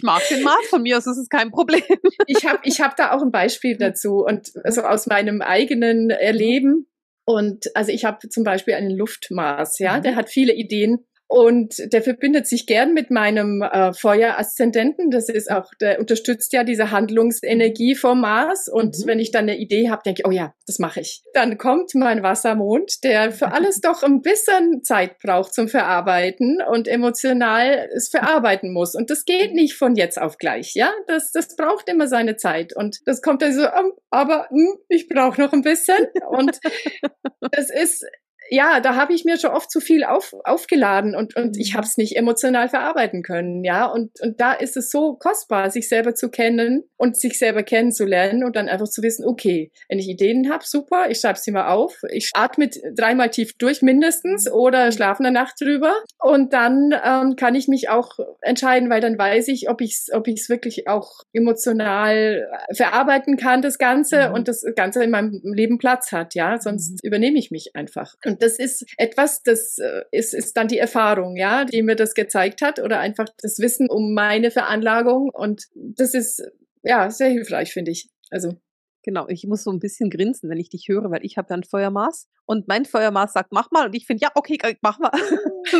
Ich 0.00 0.04
mag 0.04 0.22
den 0.30 0.42
Mars 0.42 0.66
von 0.70 0.82
mir, 0.82 0.96
also 0.96 1.10
das 1.10 1.18
ist 1.18 1.30
kein 1.30 1.50
Problem. 1.50 1.82
ich 2.26 2.46
habe 2.46 2.60
ich 2.62 2.80
hab 2.80 2.96
da 2.96 3.12
auch 3.12 3.20
ein 3.20 3.30
Beispiel 3.30 3.76
dazu 3.76 4.24
und 4.24 4.50
also 4.64 4.80
aus 4.80 5.06
meinem 5.06 5.42
eigenen 5.42 6.08
Erleben 6.08 6.86
und 7.30 7.74
also 7.74 7.92
ich 7.92 8.04
habe 8.04 8.28
zum 8.28 8.44
Beispiel 8.44 8.74
einen 8.74 8.90
Luftmaß, 8.90 9.78
ja, 9.78 9.98
mhm. 9.98 10.02
der 10.02 10.16
hat 10.16 10.28
viele 10.30 10.54
Ideen 10.54 11.06
Und 11.32 11.92
der 11.92 12.02
verbindet 12.02 12.48
sich 12.48 12.66
gern 12.66 12.92
mit 12.92 13.12
meinem 13.12 13.62
äh, 13.62 13.92
Feuer-Aszendenten. 13.92 15.12
Das 15.12 15.28
ist 15.28 15.48
auch, 15.48 15.72
der 15.80 16.00
unterstützt 16.00 16.52
ja 16.52 16.64
diese 16.64 16.90
Handlungsenergie 16.90 17.94
vom 17.94 18.22
Mars. 18.22 18.66
Und 18.66 18.98
mhm. 18.98 19.06
wenn 19.06 19.20
ich 19.20 19.30
dann 19.30 19.44
eine 19.44 19.56
Idee 19.56 19.90
habe, 19.90 20.02
denke 20.04 20.22
ich, 20.22 20.26
oh 20.26 20.32
ja, 20.32 20.54
das 20.66 20.80
mache 20.80 20.98
ich. 20.98 21.22
Dann 21.32 21.56
kommt 21.56 21.94
mein 21.94 22.24
Wassermond, 22.24 23.04
der 23.04 23.30
für 23.30 23.52
alles 23.52 23.80
doch 23.80 24.02
ein 24.02 24.22
bisschen 24.22 24.82
Zeit 24.82 25.20
braucht 25.20 25.54
zum 25.54 25.68
Verarbeiten 25.68 26.58
und 26.68 26.88
emotional 26.88 27.88
es 27.94 28.08
verarbeiten 28.08 28.72
muss. 28.72 28.96
Und 28.96 29.08
das 29.08 29.24
geht 29.24 29.54
nicht 29.54 29.74
von 29.74 29.94
jetzt 29.94 30.20
auf 30.20 30.36
gleich, 30.36 30.74
ja. 30.74 30.92
Das, 31.06 31.30
das 31.30 31.54
braucht 31.54 31.88
immer 31.88 32.08
seine 32.08 32.34
Zeit. 32.34 32.74
Und 32.74 32.98
das 33.04 33.22
kommt 33.22 33.42
dann 33.42 33.54
so, 33.54 33.68
aber 34.10 34.48
hm, 34.50 34.78
ich 34.88 35.06
brauche 35.06 35.40
noch 35.40 35.52
ein 35.52 35.62
bisschen. 35.62 36.08
Und 36.28 36.58
das 37.52 37.70
ist 37.70 38.04
ja, 38.50 38.80
da 38.80 38.96
habe 38.96 39.14
ich 39.14 39.24
mir 39.24 39.38
schon 39.38 39.52
oft 39.52 39.70
zu 39.70 39.80
viel 39.80 40.04
auf, 40.04 40.34
aufgeladen 40.44 41.14
und, 41.14 41.36
und 41.36 41.56
ich 41.56 41.72
mhm. 41.72 41.76
habe 41.76 41.86
es 41.86 41.96
nicht 41.96 42.16
emotional 42.16 42.68
verarbeiten 42.68 43.22
können, 43.22 43.62
ja. 43.64 43.86
Und, 43.86 44.20
und 44.20 44.40
da 44.40 44.52
ist 44.52 44.76
es 44.76 44.90
so 44.90 45.14
kostbar, 45.14 45.70
sich 45.70 45.88
selber 45.88 46.14
zu 46.14 46.30
kennen 46.30 46.82
und 46.96 47.16
sich 47.16 47.38
selber 47.38 47.62
kennenzulernen 47.62 48.42
und 48.44 48.56
dann 48.56 48.68
einfach 48.68 48.88
zu 48.88 49.02
wissen, 49.02 49.24
okay, 49.24 49.70
wenn 49.88 50.00
ich 50.00 50.08
Ideen 50.08 50.50
habe, 50.50 50.64
super, 50.66 51.08
ich 51.08 51.20
schreibe 51.20 51.38
sie 51.38 51.52
mal 51.52 51.68
auf, 51.68 51.96
ich 52.10 52.30
atme 52.34 52.68
dreimal 52.96 53.30
tief 53.30 53.56
durch 53.56 53.82
mindestens 53.82 54.50
oder 54.50 54.86
mhm. 54.86 54.92
schlafe 54.92 55.20
eine 55.20 55.32
Nacht 55.32 55.60
drüber 55.60 55.94
und 56.18 56.52
dann 56.52 56.92
ähm, 57.04 57.36
kann 57.36 57.54
ich 57.54 57.68
mich 57.68 57.88
auch 57.88 58.18
entscheiden, 58.40 58.90
weil 58.90 59.00
dann 59.00 59.16
weiß 59.16 59.48
ich, 59.48 59.70
ob 59.70 59.80
ich 59.80 59.92
es 59.92 60.08
ob 60.12 60.26
ich's 60.26 60.48
wirklich 60.48 60.88
auch 60.88 61.20
emotional 61.32 62.48
verarbeiten 62.74 63.36
kann, 63.36 63.62
das 63.62 63.78
Ganze 63.78 64.28
mhm. 64.28 64.34
und 64.34 64.48
das 64.48 64.64
Ganze 64.74 65.04
in 65.04 65.10
meinem 65.10 65.40
Leben 65.44 65.78
Platz 65.78 66.10
hat, 66.10 66.34
ja. 66.34 66.58
Sonst 66.58 66.90
mhm. 66.90 66.98
übernehme 67.02 67.38
ich 67.38 67.50
mich 67.50 67.70
einfach. 67.74 68.14
Und 68.24 68.39
das 68.40 68.58
ist 68.58 68.86
etwas, 68.96 69.42
das 69.42 69.78
äh, 69.78 70.02
ist, 70.10 70.34
ist 70.34 70.56
dann 70.56 70.68
die 70.68 70.78
Erfahrung, 70.78 71.36
ja, 71.36 71.64
die 71.64 71.82
mir 71.82 71.96
das 71.96 72.14
gezeigt 72.14 72.62
hat 72.62 72.78
oder 72.78 72.98
einfach 73.00 73.28
das 73.40 73.58
Wissen 73.58 73.88
um 73.88 74.14
meine 74.14 74.50
Veranlagung. 74.50 75.30
Und 75.30 75.66
das 75.74 76.14
ist 76.14 76.42
ja 76.82 77.10
sehr 77.10 77.30
hilfreich, 77.30 77.72
finde 77.72 77.92
ich. 77.92 78.08
Also 78.30 78.56
Genau, 79.02 79.26
ich 79.28 79.46
muss 79.46 79.64
so 79.64 79.70
ein 79.70 79.78
bisschen 79.78 80.10
grinsen, 80.10 80.50
wenn 80.50 80.58
ich 80.58 80.68
dich 80.68 80.88
höre, 80.88 81.10
weil 81.10 81.24
ich 81.24 81.38
habe 81.38 81.48
ja 81.50 81.56
ein 81.56 81.64
Feuermaß 81.64 82.28
und 82.44 82.68
mein 82.68 82.84
Feuermaß 82.84 83.32
sagt, 83.32 83.50
mach 83.50 83.70
mal 83.70 83.86
und 83.86 83.94
ich 83.94 84.06
finde, 84.06 84.22
ja, 84.22 84.30
okay, 84.34 84.58
mach 84.82 84.98
mal. 84.98 85.10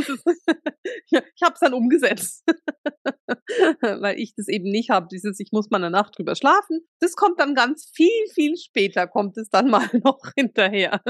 ich 1.10 1.42
habe 1.42 1.54
es 1.54 1.60
dann 1.60 1.74
umgesetzt, 1.74 2.44
weil 3.82 4.18
ich 4.18 4.34
das 4.36 4.48
eben 4.48 4.70
nicht 4.70 4.88
habe, 4.88 5.08
dieses, 5.10 5.38
ich 5.38 5.52
muss 5.52 5.68
mal 5.68 5.78
eine 5.78 5.90
Nacht 5.90 6.18
drüber 6.18 6.34
schlafen. 6.34 6.80
Das 7.00 7.14
kommt 7.14 7.40
dann 7.40 7.54
ganz 7.54 7.90
viel, 7.94 8.26
viel 8.32 8.56
später, 8.56 9.06
kommt 9.06 9.36
es 9.36 9.50
dann 9.50 9.68
mal 9.68 9.88
noch 10.02 10.20
hinterher. 10.34 11.02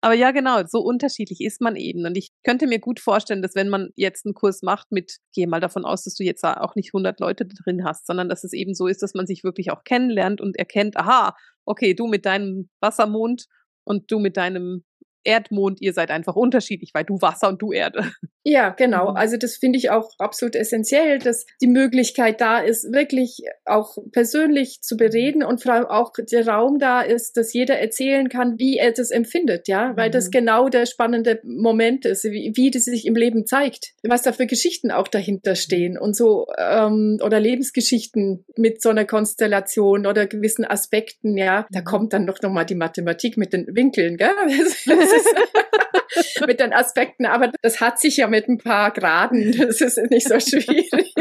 Aber 0.00 0.14
ja, 0.14 0.30
genau, 0.30 0.62
so 0.66 0.80
unterschiedlich 0.80 1.40
ist 1.40 1.60
man 1.60 1.74
eben. 1.74 2.06
Und 2.06 2.16
ich 2.16 2.30
könnte 2.44 2.68
mir 2.68 2.78
gut 2.78 3.00
vorstellen, 3.00 3.42
dass 3.42 3.56
wenn 3.56 3.68
man 3.68 3.90
jetzt 3.96 4.24
einen 4.24 4.34
Kurs 4.34 4.62
macht 4.62 4.92
mit, 4.92 5.18
gehe 5.34 5.48
mal 5.48 5.60
davon 5.60 5.84
aus, 5.84 6.04
dass 6.04 6.14
du 6.14 6.22
jetzt 6.22 6.44
auch 6.44 6.76
nicht 6.76 6.90
100 6.94 7.18
Leute 7.18 7.46
drin 7.46 7.84
hast, 7.84 8.06
sondern 8.06 8.28
dass 8.28 8.44
es 8.44 8.52
eben 8.52 8.74
so 8.74 8.86
ist, 8.86 9.02
dass 9.02 9.14
man 9.14 9.26
sich 9.26 9.42
wirklich 9.42 9.72
auch 9.72 9.82
kennenlernt 9.82 10.40
und 10.40 10.56
erkennt, 10.56 10.96
aha, 10.96 11.34
okay, 11.64 11.94
du 11.94 12.06
mit 12.06 12.26
deinem 12.26 12.68
Wassermond 12.80 13.46
und 13.84 14.10
du 14.12 14.20
mit 14.20 14.36
deinem 14.36 14.84
Erdmond, 15.24 15.80
ihr 15.80 15.92
seid 15.92 16.10
einfach 16.10 16.36
unterschiedlich, 16.36 16.90
weil 16.94 17.04
du 17.04 17.20
Wasser 17.20 17.48
und 17.48 17.62
du 17.62 17.72
Erde. 17.72 18.12
Ja, 18.44 18.70
genau. 18.70 19.10
Mhm. 19.10 19.16
Also 19.16 19.36
das 19.36 19.56
finde 19.56 19.78
ich 19.78 19.90
auch 19.90 20.08
absolut 20.16 20.56
essentiell, 20.56 21.18
dass 21.18 21.44
die 21.60 21.66
Möglichkeit 21.66 22.40
da 22.40 22.60
ist, 22.60 22.90
wirklich 22.94 23.42
auch 23.66 23.98
persönlich 24.10 24.80
zu 24.80 24.96
bereden 24.96 25.42
und 25.42 25.62
vor 25.62 25.74
allem 25.74 25.84
auch 25.84 26.12
der 26.18 26.48
Raum 26.48 26.78
da 26.78 27.02
ist, 27.02 27.36
dass 27.36 27.52
jeder 27.52 27.78
erzählen 27.78 28.30
kann, 28.30 28.58
wie 28.58 28.78
er 28.78 28.92
das 28.92 29.10
empfindet, 29.10 29.68
ja, 29.68 29.94
weil 29.96 30.10
das 30.10 30.28
mhm. 30.28 30.30
genau 30.30 30.68
der 30.70 30.86
spannende 30.86 31.42
Moment 31.44 32.06
ist, 32.06 32.24
wie, 32.24 32.52
wie 32.54 32.70
das 32.70 32.84
sich 32.84 33.04
im 33.04 33.16
Leben 33.16 33.44
zeigt, 33.44 33.92
was 34.02 34.22
da 34.22 34.32
für 34.32 34.46
Geschichten 34.46 34.90
auch 34.90 35.08
dahinter 35.08 35.54
stehen 35.54 35.98
und 35.98 36.16
so 36.16 36.46
ähm, 36.56 37.18
oder 37.22 37.40
Lebensgeschichten 37.40 38.46
mit 38.56 38.80
so 38.80 38.88
einer 38.88 39.04
Konstellation 39.04 40.06
oder 40.06 40.26
gewissen 40.26 40.64
Aspekten, 40.64 41.36
ja. 41.36 41.66
Da 41.70 41.80
mhm. 41.80 41.84
kommt 41.84 42.12
dann 42.14 42.24
noch, 42.24 42.40
noch 42.40 42.50
mal 42.50 42.64
die 42.64 42.76
Mathematik 42.76 43.36
mit 43.36 43.52
den 43.52 43.66
Winkeln, 43.74 44.16
gell? 44.16 44.30
Das 45.10 46.46
mit 46.46 46.60
den 46.60 46.72
Aspekten, 46.72 47.26
aber 47.26 47.52
das 47.62 47.80
hat 47.80 47.98
sich 48.00 48.16
ja 48.16 48.26
mit 48.26 48.48
ein 48.48 48.58
paar 48.58 48.92
Graden, 48.92 49.52
das 49.58 49.80
ist 49.80 49.98
nicht 50.10 50.28
so 50.28 50.38
schwierig. 50.40 51.14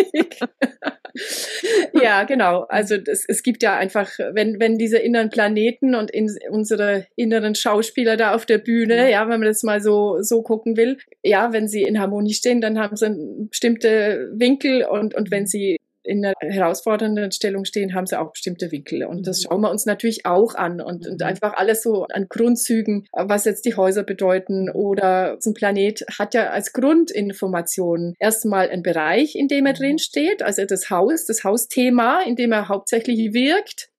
ja, 2.02 2.24
genau. 2.24 2.66
Also 2.70 2.98
das, 2.98 3.24
es 3.28 3.44
gibt 3.44 3.64
ja 3.64 3.76
einfach, 3.76 4.10
wenn, 4.34 4.60
wenn 4.60 4.78
diese 4.78 4.98
inneren 4.98 5.30
Planeten 5.30 5.96
und 5.96 6.12
in, 6.12 6.30
unsere 6.50 7.08
inneren 7.16 7.56
Schauspieler 7.56 8.18
da 8.18 8.34
auf 8.34 8.46
der 8.46 8.58
Bühne, 8.58 9.04
mhm. 9.04 9.10
ja, 9.10 9.22
wenn 9.24 9.40
man 9.40 9.48
das 9.48 9.64
mal 9.64 9.82
so, 9.82 10.22
so 10.22 10.42
gucken 10.42 10.78
will, 10.78 10.98
ja, 11.24 11.54
wenn 11.54 11.68
sie 11.68 11.84
in 11.84 12.00
Harmonie 12.00 12.34
stehen, 12.34 12.62
dann 12.62 12.80
haben 12.80 12.96
sie 12.96 13.48
bestimmte 13.50 14.30
Winkel 14.34 14.84
und, 14.84 15.16
und 15.16 15.32
wenn 15.32 15.48
sie 15.48 15.78
in 16.08 16.26
einer 16.26 16.34
herausfordernden 16.40 17.32
Stellung 17.32 17.66
stehen, 17.66 17.94
haben 17.94 18.08
sie 18.08 18.20
auch 18.20 18.32
bestimmte 18.32 18.72
Winkel. 18.72 19.04
Und 19.04 19.28
das 19.28 19.40
mhm. 19.40 19.48
schauen 19.48 19.62
wir 19.62 19.72
uns 19.72 19.86
natürlich 19.86 20.26
auch 20.26 20.56
an 20.56 20.82
und, 20.82 21.08
und 21.08 21.20
mhm. 21.22 21.28
einfach 21.28 21.54
alles 21.56 21.84
so 21.84 22.06
an 22.06 22.28
Grundzügen, 22.30 23.06
was 23.12 23.46
jetzt 23.46 23.66
die 23.66 23.76
Häuser 23.76 24.04
bedeuten 24.04 24.70
oder 24.70 25.38
ein 25.46 25.54
Planet 25.54 26.06
hat 26.18 26.34
ja 26.34 26.50
als 26.50 26.74
Grundinformation 26.74 28.14
erstmal 28.20 28.70
einen 28.70 28.84
Bereich, 28.84 29.36
in 29.36 29.48
dem 29.48 29.66
er 29.66 29.74
mhm. 29.74 29.78
drin 29.78 30.00
steht, 30.00 30.42
also 30.42 30.66
das 30.66 30.90
Haus, 30.90 31.26
das 31.26 31.44
Hausthema, 31.44 32.22
in 32.22 32.36
dem 32.36 32.52
er 32.52 32.70
hauptsächlich 32.70 33.34
wirkt. 33.34 33.90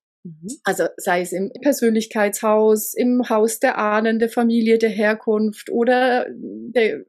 Also 0.65 0.85
sei 0.97 1.23
es 1.23 1.33
im 1.33 1.51
Persönlichkeitshaus, 1.63 2.93
im 2.95 3.29
Haus 3.29 3.61
der 3.61 3.79
Ahnen, 3.79 4.19
der 4.19 4.29
Familie, 4.29 4.79
der 4.79 4.91
Herkunft 4.91 5.71
oder 5.71 6.27
der 6.29 7.05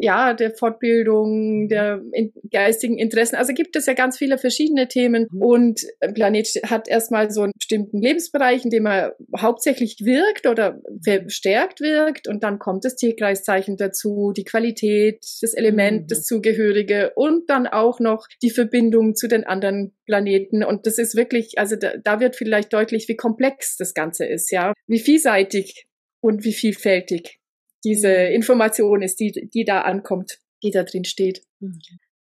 ja, 0.00 0.34
der 0.34 0.52
Fortbildung, 0.52 1.68
der 1.68 2.02
in, 2.12 2.32
geistigen 2.50 2.98
Interessen. 2.98 3.36
Also 3.36 3.52
gibt 3.52 3.76
es 3.76 3.86
ja 3.86 3.94
ganz 3.94 4.18
viele 4.18 4.38
verschiedene 4.38 4.88
Themen 4.88 5.26
mhm. 5.30 5.42
und 5.42 5.80
Planet 6.14 6.46
hat 6.64 6.88
erstmal 6.88 7.30
so 7.30 7.42
einen 7.42 7.52
bestimmten 7.56 8.00
Lebensbereich, 8.00 8.64
in 8.64 8.70
dem 8.70 8.86
er 8.86 9.16
hauptsächlich 9.38 9.98
wirkt 10.00 10.46
oder 10.46 10.80
verstärkt 11.04 11.80
wirkt 11.80 12.28
und 12.28 12.42
dann 12.42 12.58
kommt 12.58 12.84
das 12.84 12.96
Tierkreiszeichen 12.96 13.76
dazu, 13.76 14.32
die 14.36 14.44
Qualität, 14.44 15.24
das 15.40 15.54
Element, 15.54 16.02
mhm. 16.02 16.06
das 16.08 16.24
Zugehörige 16.24 17.12
und 17.14 17.48
dann 17.50 17.66
auch 17.66 18.00
noch 18.00 18.26
die 18.42 18.50
Verbindung 18.50 19.14
zu 19.14 19.28
den 19.28 19.44
anderen 19.44 19.94
Planeten 20.06 20.64
und 20.64 20.86
das 20.86 20.98
ist 20.98 21.16
wirklich, 21.16 21.58
also 21.58 21.76
da, 21.76 21.92
da 22.02 22.20
wird 22.20 22.36
vielleicht 22.36 22.72
deutlich, 22.72 23.08
wie 23.08 23.16
komplex 23.16 23.76
das 23.76 23.94
Ganze 23.94 24.26
ist, 24.26 24.50
ja, 24.50 24.72
wie 24.86 24.98
vielseitig 24.98 25.86
und 26.20 26.44
wie 26.44 26.52
vielfältig 26.52 27.41
diese. 27.84 28.08
Information 28.08 29.02
ist, 29.02 29.20
die, 29.20 29.48
die 29.52 29.64
da 29.64 29.82
ankommt, 29.82 30.38
die 30.62 30.70
da 30.70 30.82
drin 30.84 31.04
steht. 31.04 31.42
Mhm. 31.60 31.78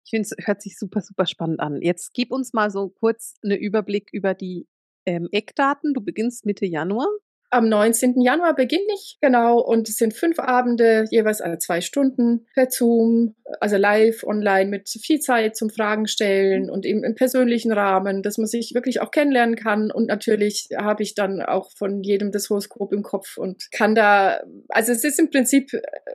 Ich 0.06 0.12
finde, 0.12 0.28
es 0.30 0.48
hört 0.48 0.62
sich 0.62 0.78
super, 0.78 1.02
super 1.02 1.26
spannend 1.26 1.60
an. 1.60 1.82
Jetzt 1.82 2.14
gib 2.14 2.32
uns 2.32 2.54
mal 2.54 2.72
so 2.72 2.90
kurz 2.90 3.36
einen 3.44 3.60
Überblick 3.60 4.10
über 4.12 4.34
die 4.34 4.68
ähm, 5.06 5.28
Eckdaten. 5.32 5.94
Du 5.94 6.02
beginnst 6.02 6.46
Mitte 6.46 6.66
Januar. 6.66 7.08
Am 7.52 7.68
19. 7.68 8.22
Januar 8.22 8.56
beginne 8.56 8.94
ich, 8.94 9.18
genau, 9.22 9.60
und 9.60 9.90
es 9.90 9.96
sind 9.96 10.14
fünf 10.14 10.38
Abende, 10.38 11.06
jeweils 11.10 11.42
alle 11.42 11.58
zwei 11.58 11.82
Stunden 11.82 12.46
per 12.54 12.70
Zoom, 12.70 13.36
also 13.60 13.76
live, 13.76 14.24
online 14.24 14.70
mit 14.70 14.88
viel 14.90 15.20
Zeit 15.20 15.56
zum 15.56 15.72
Fragen 15.72 16.06
stellen 16.06 16.70
und 16.70 16.86
eben 16.86 17.04
im 17.04 17.16
persönlichen 17.16 17.72
Rahmen, 17.72 18.22
dass 18.22 18.38
man 18.38 18.46
sich 18.46 18.74
wirklich 18.76 19.02
auch 19.02 19.10
kennenlernen 19.10 19.56
kann. 19.56 19.90
Und 19.92 20.06
natürlich 20.06 20.70
habe 20.78 21.02
ich 21.02 21.16
dann 21.16 21.42
auch 21.42 21.72
von 21.76 22.04
jedem 22.04 22.32
das 22.32 22.52
Horoskop 22.52 22.94
im 22.94 23.02
Kopf 23.02 23.38
und 23.38 23.72
kann 23.72 23.96
da, 23.96 24.42
also 24.68 24.92
es 24.92 25.04
ist 25.04 25.20
im 25.20 25.32
Prinzip 25.32 25.72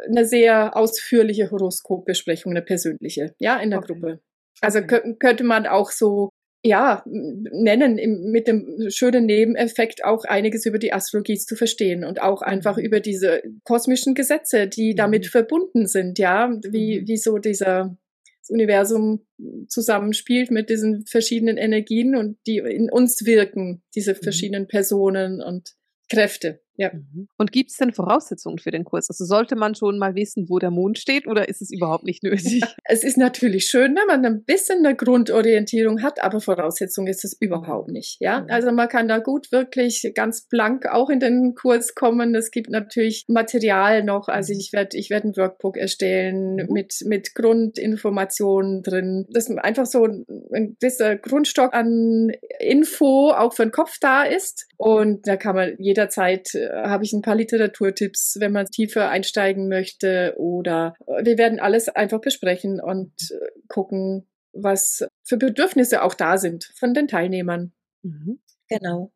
eine 0.06 0.26
sehr 0.26 0.76
ausführliche 0.76 1.50
Horoskopbesprechung, 1.50 2.52
eine 2.52 2.62
persönliche, 2.62 3.34
ja, 3.40 3.56
in 3.56 3.70
der 3.70 3.80
okay. 3.80 3.92
Gruppe. 3.92 4.20
Also 4.60 4.80
könnte 4.82 5.42
man 5.44 5.66
auch 5.66 5.90
so 5.90 6.30
ja, 6.64 7.03
nennen 7.07 7.98
im, 7.98 8.31
mit 8.31 8.48
dem 8.48 8.88
schönen 8.88 9.27
Nebeneffekt 9.27 10.03
auch 10.05 10.24
einiges 10.24 10.64
über 10.64 10.79
die 10.79 10.94
Astrologie 10.94 11.37
zu 11.37 11.57
verstehen 11.57 12.05
und 12.05 12.22
auch 12.22 12.40
einfach 12.40 12.79
mhm. 12.79 12.85
über 12.85 13.00
diese 13.00 13.42
kosmischen 13.64 14.14
Gesetze, 14.14 14.66
die 14.66 14.94
damit 14.94 15.27
mhm. 15.27 15.29
verbunden 15.29 15.87
sind, 15.87 16.18
ja, 16.18 16.50
wie, 16.66 17.00
mhm. 17.00 17.09
wie 17.09 17.16
so 17.18 17.38
dieser 17.38 17.96
das 18.40 18.50
Universum 18.50 19.27
zusammenspielt 19.68 20.50
mit 20.50 20.68
diesen 20.68 21.07
verschiedenen 21.07 21.57
Energien 21.57 22.14
und 22.14 22.37
die 22.46 22.59
in 22.59 22.90
uns 22.90 23.24
wirken, 23.24 23.83
diese 23.94 24.14
verschiedenen 24.14 24.68
Personen 24.68 25.40
und 25.40 25.74
Kräfte. 26.11 26.61
Ja. 26.76 26.90
Mhm. 26.92 27.28
Und 27.38 27.52
gibt 27.52 27.70
es 27.70 27.76
denn 27.76 27.92
Voraussetzungen 27.92 28.58
für 28.58 28.70
den 28.70 28.84
Kurs? 28.84 29.08
Also 29.08 29.24
sollte 29.24 29.56
man 29.56 29.74
schon 29.74 29.98
mal 29.98 30.14
wissen, 30.14 30.46
wo 30.48 30.58
der 30.58 30.70
Mond 30.70 30.98
steht 30.98 31.26
oder 31.26 31.48
ist 31.48 31.62
es 31.62 31.70
überhaupt 31.70 32.04
nicht 32.04 32.22
nötig? 32.22 32.62
Es 32.87 33.02
ist 33.02 33.16
natürlich 33.16 33.66
schön, 33.66 33.96
wenn 33.96 34.06
man 34.06 34.24
ein 34.24 34.44
bisschen 34.44 34.84
eine 34.84 34.94
Grundorientierung 34.94 36.02
hat, 36.02 36.22
aber 36.22 36.40
Voraussetzung 36.40 37.06
ist 37.06 37.24
es 37.24 37.37
überhaupt 37.40 37.90
nicht. 37.90 38.18
Ja, 38.20 38.40
mhm. 38.40 38.50
also 38.50 38.72
man 38.72 38.88
kann 38.88 39.08
da 39.08 39.18
gut 39.18 39.50
wirklich 39.52 40.10
ganz 40.14 40.46
blank 40.48 40.87
auch 40.87 41.08
in 41.08 41.20
den 41.20 41.54
Kurs 41.54 41.94
kommen. 41.94 42.34
Es 42.34 42.50
gibt 42.50 42.70
natürlich 42.70 43.24
Material 43.28 44.02
noch. 44.02 44.28
Also 44.28 44.52
mhm. 44.52 44.60
ich 44.60 44.72
werde 44.72 44.96
ich 44.96 45.10
werde 45.10 45.28
ein 45.28 45.37
Workbook 45.37 45.76
erstellen 45.76 46.56
mhm. 46.56 46.72
mit 46.72 46.94
mit 47.06 47.34
Grundinformationen 47.34 48.82
drin. 48.82 49.26
Das 49.30 49.48
ist 49.48 49.58
einfach 49.58 49.87
so 49.87 50.04
ein 50.04 50.76
gewisser 50.80 51.16
Grundstock 51.16 51.74
an 51.74 52.30
Info 52.60 53.30
auch 53.30 53.54
für 53.54 53.64
den 53.64 53.72
Kopf 53.72 53.98
da 54.00 54.24
ist 54.24 54.66
und 54.76 55.26
da 55.26 55.37
kann 55.37 55.54
man 55.54 55.74
jederzeit 55.78 56.54
äh, 56.54 56.63
habe 56.72 57.05
ich 57.05 57.12
ein 57.12 57.22
paar 57.22 57.37
Literaturtipps, 57.37 58.37
wenn 58.40 58.53
man 58.53 58.66
tiefer 58.66 59.09
einsteigen 59.09 59.68
möchte. 59.68 60.35
Oder 60.37 60.94
äh, 61.07 61.24
wir 61.24 61.38
werden 61.38 61.61
alles 61.61 61.88
einfach 61.88 62.20
besprechen 62.20 62.81
und 62.81 63.12
äh, 63.31 63.61
gucken, 63.68 64.29
was 64.53 65.07
für 65.24 65.37
Bedürfnisse 65.37 66.03
auch 66.03 66.14
da 66.14 66.38
sind 66.38 66.70
von 66.77 66.94
den 66.94 67.09
Teilnehmern. 67.09 67.72
Mhm. 68.03 68.40
Genau. 68.68 69.12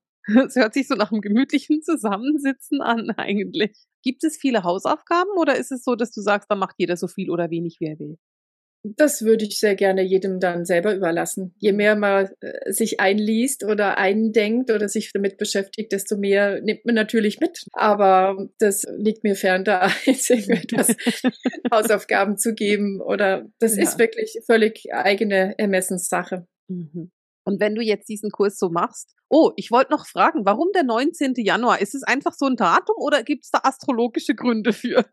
Es 0.47 0.57
hört 0.57 0.75
sich 0.75 0.87
so 0.87 0.95
nach 0.95 1.11
einem 1.11 1.23
gemütlichen 1.23 1.81
Zusammensitzen 1.83 2.83
an 2.83 3.11
eigentlich. 3.17 3.73
Gibt 4.03 4.25
es 4.25 4.37
viele 4.37 4.63
Hausaufgaben 4.63 5.31
oder 5.39 5.57
ist 5.57 5.73
es 5.73 5.85
so, 5.85 5.95
dass 5.95 6.13
du 6.13 6.21
sagst, 6.21 6.51
da 6.51 6.55
macht 6.55 6.77
jeder 6.79 6.97
so 6.97 7.09
viel 7.09 7.31
oder 7.31 7.51
wenig, 7.51 7.79
wie 7.81 7.87
er 7.87 7.99
will? 7.99 8.19
Das 8.85 9.23
würde 9.23 9.45
ich 9.45 9.59
sehr 9.59 9.75
gerne 9.75 10.03
jedem 10.03 10.39
dann 10.39 10.65
selber 10.65 10.95
überlassen. 10.95 11.55
Je 11.59 11.73
mehr 11.73 11.97
man 11.97 12.29
äh, 12.41 12.73
sich 12.73 13.01
einliest 13.01 13.65
oder 13.65 13.99
eindenkt 13.99 14.71
oder 14.71 14.89
sich 14.89 15.13
damit 15.13 15.37
beschäftigt, 15.37 15.93
desto 15.93 16.17
mehr 16.17 16.61
nimmt 16.63 16.85
man 16.85 16.95
natürlich 16.95 17.41
mit. 17.41 17.65
Aber 17.73 18.49
das 18.59 18.87
liegt 18.97 19.25
mir 19.25 19.35
fern, 19.35 19.65
da 19.65 19.91
jetzt 20.05 20.31
irgendetwas 20.31 20.95
Hausaufgaben 21.73 22.39
zu 22.39 22.55
geben 22.55 23.01
oder 23.01 23.47
das 23.59 23.77
ja. 23.77 23.83
ist 23.83 23.99
wirklich 23.99 24.39
völlig 24.47 24.93
eigene 24.93 25.59
Ermessenssache. 25.59 26.47
Mhm. 26.69 27.11
Und 27.45 27.61
wenn 27.61 27.75
du 27.75 27.83
jetzt 27.83 28.09
diesen 28.11 28.31
Kurs 28.31 28.59
so 28.59 28.69
machst, 28.69 29.15
oh, 29.31 29.53
ich 29.57 29.71
wollte 29.71 29.91
noch 29.91 30.07
fragen, 30.07 30.45
warum 30.45 30.69
der 30.75 30.85
19. 30.85 31.33
Januar? 31.37 31.81
Ist 31.81 31.95
es 31.95 32.03
einfach 32.03 32.35
so 32.35 32.45
ein 32.45 32.57
Datum 32.57 32.97
oder 32.99 33.23
gibt 33.23 33.45
es 33.45 33.51
da 33.51 33.61
astrologische 33.63 34.35
Gründe 34.35 34.73
für? 34.73 35.05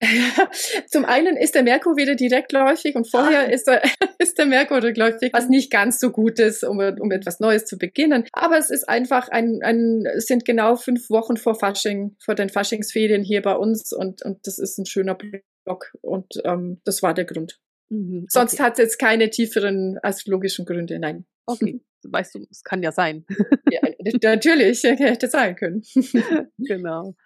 Zum 0.88 1.04
einen 1.04 1.36
ist 1.36 1.54
der 1.54 1.62
Merkur 1.62 1.96
wieder 1.96 2.14
direktläufig 2.14 2.96
und 2.96 3.10
vorher 3.10 3.40
ah. 3.40 3.50
ist, 3.50 3.66
der, 3.66 3.82
ist 4.18 4.36
der 4.36 4.46
Merkur 4.46 4.82
rückläufig, 4.82 5.32
was 5.32 5.48
nicht 5.48 5.70
ganz 5.70 5.98
so 5.98 6.10
gut 6.10 6.38
ist, 6.38 6.64
um, 6.64 6.78
um 6.78 7.10
etwas 7.10 7.40
Neues 7.40 7.64
zu 7.64 7.78
beginnen. 7.78 8.24
Aber 8.32 8.58
es 8.58 8.70
ist 8.70 8.88
einfach 8.88 9.28
ein, 9.28 9.60
ein, 9.62 10.04
es 10.14 10.26
sind 10.26 10.44
genau 10.44 10.76
fünf 10.76 11.08
Wochen 11.08 11.36
vor 11.36 11.54
Fasching, 11.54 12.16
vor 12.18 12.34
den 12.34 12.50
Faschingsferien 12.50 13.22
hier 13.22 13.42
bei 13.42 13.54
uns 13.54 13.92
und, 13.92 14.22
und 14.22 14.46
das 14.46 14.58
ist 14.58 14.78
ein 14.78 14.86
schöner 14.86 15.16
Block 15.64 15.92
und 16.02 16.40
ähm, 16.44 16.80
das 16.84 17.02
war 17.02 17.14
der 17.14 17.24
Grund. 17.24 17.58
Mhm, 17.88 18.18
okay. 18.18 18.26
Sonst 18.28 18.60
hat 18.60 18.74
es 18.74 18.78
jetzt 18.78 18.98
keine 18.98 19.30
tieferen 19.30 19.98
astrologischen 20.02 20.66
Gründe, 20.66 20.98
nein. 20.98 21.24
Okay. 21.46 21.80
Weißt 22.08 22.34
du, 22.34 22.46
es 22.50 22.62
kann 22.62 22.82
ja 22.82 22.92
sein. 22.92 23.24
ja, 23.70 23.80
natürlich, 24.22 24.84
hätte 24.84 25.28
sein 25.28 25.56
können. 25.56 25.82
genau. 26.58 27.16